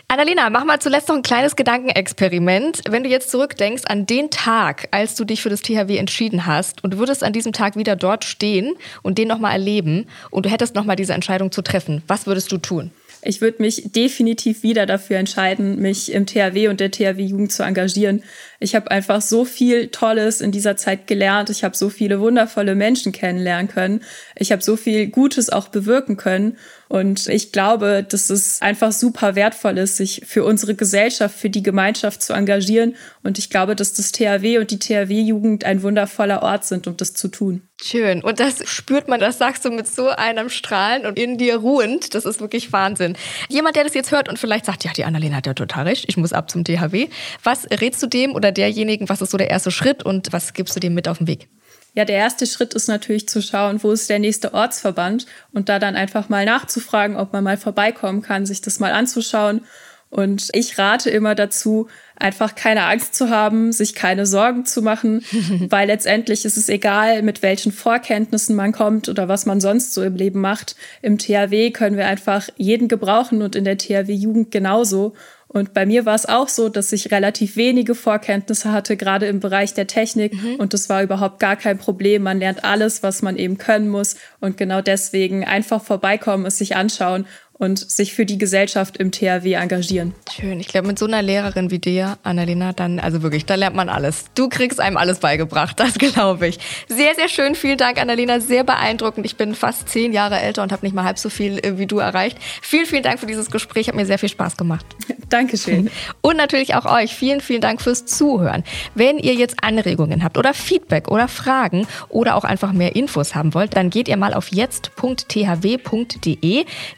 Annalena, 0.08 0.50
mach 0.50 0.66
mal 0.66 0.80
zuletzt 0.80 1.08
noch 1.08 1.16
ein 1.16 1.22
kleines 1.22 1.56
Gedankenexperiment. 1.56 2.82
Wenn 2.90 3.04
du 3.04 3.10
jetzt 3.10 3.30
zurückdenkst 3.30 3.84
an 3.86 4.06
den 4.06 4.30
Tag, 4.30 4.90
als 4.92 5.16
du 5.16 5.24
dich 5.24 5.42
für 5.42 5.50
das 5.50 5.62
THW 5.62 5.96
entschieden 5.98 6.46
hast 6.46 6.84
und 6.84 6.94
du 6.94 6.98
würdest 6.98 7.24
an 7.24 7.32
diesem 7.32 7.54
Tag 7.54 7.78
wieder 7.78 7.96
dort 7.96 8.26
stehen 8.26 8.74
und 9.04 9.18
den 9.18 9.28
nochmal 9.28 9.54
erleben 9.54 10.08
und 10.30 10.46
du 10.46 10.50
hättest 10.50 10.76
nochmal 10.76 10.98
diese 10.98 11.14
Entscheidung 11.14 11.52
zu 11.52 11.62
treffen, 11.62 12.04
was 12.08 12.26
würdest 12.26 12.52
du 12.52 12.58
tun? 12.58 12.92
Ich 13.24 13.40
würde 13.40 13.62
mich 13.62 13.92
definitiv 13.92 14.64
wieder 14.64 14.86
dafür 14.86 15.18
entscheiden, 15.18 15.80
mich 15.80 16.12
im 16.12 16.26
THW 16.26 16.70
und 16.70 16.80
der 16.80 16.90
THW 16.90 17.22
Jugend 17.22 17.52
zu 17.52 17.64
engagieren. 17.64 18.24
Ich 18.60 18.74
habe 18.74 18.90
einfach 18.90 19.22
so 19.22 19.46
viel 19.46 19.90
Tolles 19.90 20.42
in 20.42 20.52
dieser 20.52 20.76
Zeit 20.76 21.06
gelernt. 21.06 21.50
Ich 21.52 21.64
habe 21.64 21.78
so 21.78 21.90
viele 21.90 22.20
wundervolle 22.20 22.74
Menschen 22.74 23.12
kennenlernen 23.12 23.68
können. 23.68 24.02
Ich 24.36 24.52
habe 24.52 24.64
so 24.64 24.76
viel 24.76 25.08
Gutes 25.08 25.52
auch 25.52 25.68
bewirken 25.68 26.18
können. 26.18 26.58
Und 26.92 27.30
ich 27.30 27.54
glaube, 27.54 28.04
dass 28.04 28.30
es 28.30 28.62
einfach 28.62 28.92
super 28.92 29.36
wertvoll 29.36 29.78
ist, 29.78 29.96
sich 29.96 30.24
für 30.26 30.44
unsere 30.44 30.76
Gesellschaft, 30.76 31.34
für 31.34 31.50
die 31.50 31.64
Gemeinschaft 31.64 32.22
zu 32.22 32.34
engagieren. 32.34 32.98
Und 33.24 33.40
ich 33.40 33.50
glaube, 33.50 33.78
dass 33.78 33.94
das 33.94 34.12
THW 34.12 34.58
und 34.58 34.72
die 34.72 34.78
THW-Jugend 34.78 35.64
ein 35.64 35.84
wundervoller 35.84 36.44
Ort 36.44 36.66
sind, 36.66 36.88
um 36.88 36.98
das 36.98 37.14
zu 37.14 37.30
tun. 37.30 37.62
Schön. 37.82 38.22
Und 38.22 38.42
das 38.42 38.68
spürt 38.68 39.08
man, 39.08 39.22
das 39.22 39.38
sagst 39.38 39.64
du 39.64 39.72
mit 39.72 39.88
so 39.88 40.10
einem 40.10 40.50
Strahlen 40.50 41.06
und 41.06 41.18
in 41.18 41.38
dir 41.38 41.56
ruhend. 41.56 42.14
Das 42.14 42.26
ist 42.26 42.42
wirklich 42.42 42.74
Wahnsinn. 42.74 43.16
Jemand, 43.48 43.78
der 43.78 43.86
das 43.86 43.94
jetzt 43.94 44.12
hört 44.12 44.28
und 44.28 44.38
vielleicht 44.38 44.66
sagt, 44.66 44.84
ja, 44.84 44.92
die 44.92 45.06
Annalena 45.06 45.38
hat 45.38 45.48
ja 45.48 45.54
total 45.54 45.88
recht, 45.88 46.04
ich 46.10 46.18
muss 46.18 46.34
ab 46.34 46.52
zum 46.52 46.66
THW. 46.66 47.08
Was 47.42 47.68
rätst 47.72 48.04
du 48.04 48.08
dem 48.08 48.36
oder 48.36 48.52
derjenigen, 48.52 49.08
was 49.08 49.22
ist 49.22 49.32
so 49.32 49.38
der 49.38 49.50
erste 49.50 49.72
Schritt 49.72 50.04
und 50.04 50.34
was 50.34 50.52
gibst 50.52 50.76
du 50.76 50.82
dem 50.82 50.94
mit 50.94 51.08
auf 51.08 51.20
den 51.20 51.28
Weg? 51.28 51.48
Ja, 51.94 52.06
der 52.06 52.16
erste 52.16 52.46
Schritt 52.48 52.74
ist 52.74 52.88
natürlich 52.88 53.28
zu 53.28 53.42
schauen, 53.42 53.84
wo 53.84 53.92
ist 53.92 54.10
der 54.10 54.20
nächste 54.20 54.54
Ortsverband 54.54 55.26
und 55.52 55.68
da 55.68 55.78
dann 55.78 55.98
einfach 55.98 56.30
mal 56.30 56.46
nachzufragen, 56.46 57.18
ob 57.18 57.34
man 57.34 57.44
mal 57.44 57.58
vorbeikommen 57.58 58.22
kann, 58.22 58.46
sich 58.46 58.62
das 58.62 58.80
mal 58.80 58.94
anzuschauen. 58.94 59.66
Und 60.12 60.50
ich 60.52 60.78
rate 60.78 61.10
immer 61.10 61.36
dazu, 61.36 61.88
einfach 62.18 62.54
keine 62.54 62.84
Angst 62.84 63.16
zu 63.16 63.30
haben, 63.30 63.72
sich 63.72 63.96
keine 63.96 64.26
Sorgen 64.26 64.66
zu 64.66 64.82
machen, 64.82 65.24
weil 65.70 65.88
letztendlich 65.88 66.44
ist 66.44 66.58
es 66.58 66.68
egal, 66.68 67.22
mit 67.24 67.42
welchen 67.42 67.72
Vorkenntnissen 67.72 68.56
man 68.56 68.74
kommt 68.74 69.08
oder 69.08 69.30
was 69.30 69.46
man 69.46 69.62
sonst 69.62 69.94
so 69.94 70.04
im 70.04 70.18
Leben 70.18 70.42
macht. 70.42 70.76
Im 71.02 71.18
THW 71.18 71.72
können 71.72 71.96
wir 71.96 72.08
einfach 72.08 72.50
jeden 72.58 72.90
gebrauchen 72.90 73.42
und 73.42 73.56
in 73.56 73.64
der 73.64 73.78
THW-Jugend 73.78 74.52
genauso. 74.52 75.14
Und 75.48 75.74
bei 75.74 75.86
mir 75.86 76.06
war 76.06 76.16
es 76.16 76.26
auch 76.26 76.48
so, 76.48 76.70
dass 76.70 76.94
ich 76.94 77.12
relativ 77.12 77.56
wenige 77.58 77.96
Vorkenntnisse 77.96 78.72
hatte, 78.72 78.96
gerade 78.96 79.28
im 79.28 79.40
Bereich 79.42 79.74
der 79.74 79.88
Technik. 79.88 80.34
Mhm. 80.34 80.56
Und 80.56 80.74
das 80.74 80.88
war 80.88 81.04
überhaupt 81.04 81.40
gar 81.40 81.58
kein 81.58 81.78
Problem. 81.78 82.24
Man 82.24 82.40
lernt 82.40 82.64
alles, 82.64 83.04
was 83.04 83.22
man 83.22 83.38
eben 83.38 83.58
können 83.58 83.90
muss. 83.90 84.16
Und 84.40 84.56
genau 84.56 84.82
deswegen 84.82 85.44
einfach 85.46 85.84
vorbeikommen, 85.84 86.46
es 86.46 86.58
sich 86.58 86.76
anschauen 86.76 87.26
und 87.62 87.78
sich 87.78 88.16
für 88.16 88.26
die 88.26 88.40
Gesellschaft 88.40 88.98
im 88.98 89.12
THW 89.12 89.54
engagieren. 89.54 90.16
Schön. 90.36 90.60
Ich 90.60 90.68
glaube, 90.68 90.88
mit 90.88 90.98
so 90.98 91.06
einer 91.06 91.22
Lehrerin 91.22 91.70
wie 91.70 91.78
dir, 91.78 92.18
Annalena, 92.24 92.74
dann, 92.74 93.00
also 93.00 93.22
wirklich, 93.22 93.46
da 93.46 93.54
lernt 93.54 93.76
man 93.76 93.88
alles. 93.88 94.26
Du 94.34 94.50
kriegst 94.50 94.80
einem 94.80 94.98
alles 94.98 95.20
beigebracht, 95.20 95.80
das 95.80 95.94
glaube 95.94 96.48
ich. 96.48 96.58
Sehr, 96.88 97.14
sehr 97.14 97.30
schön. 97.30 97.54
Vielen 97.54 97.78
Dank, 97.78 98.02
Annalena. 98.02 98.40
Sehr 98.40 98.64
beeindruckend. 98.64 99.28
Ich 99.28 99.36
bin 99.36 99.54
fast 99.54 99.90
zehn 99.90 100.12
Jahre 100.12 100.40
älter 100.40 100.64
und 100.64 100.72
habe 100.72 100.84
nicht 100.84 100.96
mal 100.96 101.04
halb 101.04 101.20
so 101.20 101.30
viel 101.30 101.60
äh, 101.60 101.78
wie 101.78 101.86
du 101.86 102.00
erreicht. 102.00 102.40
Vielen, 102.64 102.88
vielen 102.88 103.04
Dank 103.04 103.20
für 103.20 103.28
dieses 103.28 103.52
Gespräch. 103.52 103.88
Hat 103.88 103.94
mir 103.94 104.08
sehr 104.08 104.18
viel 104.18 104.30
Spaß 104.30 104.58
gemacht. 104.58 104.86
Dankeschön. 105.30 105.92
Und 106.22 106.38
natürlich 106.38 106.74
auch 106.74 106.86
euch. 106.86 107.14
Vielen, 107.16 107.42
vielen 107.42 107.62
Dank 107.62 107.80
fürs 107.80 108.08
Zuhören. 108.08 108.64
Wenn 108.96 109.20
ihr 109.20 109.36
jetzt 109.36 109.64
Anregungen 109.64 110.24
habt 110.24 110.40
oder 110.40 110.56
Feedback 110.56 111.10
oder 111.10 111.28
Fragen 111.28 111.86
oder 112.10 112.36
auch 112.36 112.44
einfach 112.44 112.74
mehr 112.74 112.96
Infos 112.96 113.36
haben 113.36 113.54
wollt, 113.54 113.76
dann 113.76 113.92
geht 113.92 114.08
ihr 114.08 114.18
mal 114.18 114.34
auf 114.34 114.48
jetzt.thw.de. 114.48 115.06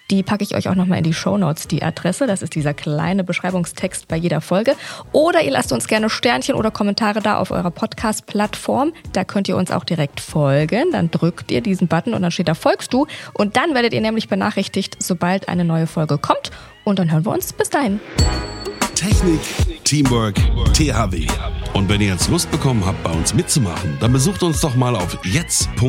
Die 0.10 0.23
packe 0.23 0.43
ich 0.54 0.66
euch 0.66 0.72
auch 0.72 0.76
nochmal 0.76 1.00
in 1.00 1.04
die 1.04 1.13
Show 1.13 1.38
Notes 1.38 1.68
die 1.68 1.84
Adresse. 1.84 2.28
Das 2.28 2.42
ist 2.42 2.56
dieser 2.56 2.74
kleine 2.74 3.24
Beschreibungstext 3.24 4.08
bei 4.08 4.16
jeder 4.16 4.42
Folge. 4.42 4.76
Oder 5.12 5.44
ihr 5.44 5.52
lasst 5.52 5.72
uns 5.72 5.88
gerne 5.88 6.10
Sternchen 6.10 6.56
oder 6.56 6.72
Kommentare 6.72 7.22
da 7.22 7.38
auf 7.38 7.52
eurer 7.52 7.72
Podcast-Plattform. 7.72 8.94
Da 9.13 9.24
könnt 9.24 9.48
ihr 9.48 9.58
uns 9.58 9.72
auch 9.72 9.84
direkt 9.84 10.20
folgen. 10.20 10.92
Dann 10.92 11.12
drückt 11.12 11.52
ihr 11.52 11.62
diesen 11.62 11.88
Button 11.88 12.13
und 12.13 12.22
dann 12.22 12.32
steht 12.32 12.48
da 12.48 12.54
Folgst 12.54 12.94
du. 12.94 13.08
Und 13.34 13.58
dann 13.58 13.74
werdet 13.74 13.94
ihr 13.94 14.02
nämlich 14.02 14.28
benachrichtigt, 14.28 14.98
sobald 15.00 15.50
eine 15.50 15.66
neue 15.66 15.88
Folge 15.88 16.18
kommt. 16.18 16.52
Und 16.84 17.00
dann 17.00 17.12
hören 17.12 17.26
wir 17.26 17.32
uns. 17.32 17.54
Bis 17.54 17.70
dahin. 17.70 18.00
Technik, 18.96 19.42
Teamwork, 19.84 20.36
THW. 20.74 21.28
Und 21.74 21.89
wenn 21.89 22.00
ihr 22.00 22.08
jetzt 22.08 22.30
Lust 22.30 22.52
bekommen 22.52 22.86
habt, 22.86 23.04
bei 23.04 23.12
uns 23.12 23.34
mitzumachen, 23.34 23.98
dann 24.00 24.13
besucht 24.13 24.44
uns 24.44 24.62
doch 24.62 24.76
mal 24.76 24.96
auf 24.96 25.18
jetzt.thw.de. 25.26 25.84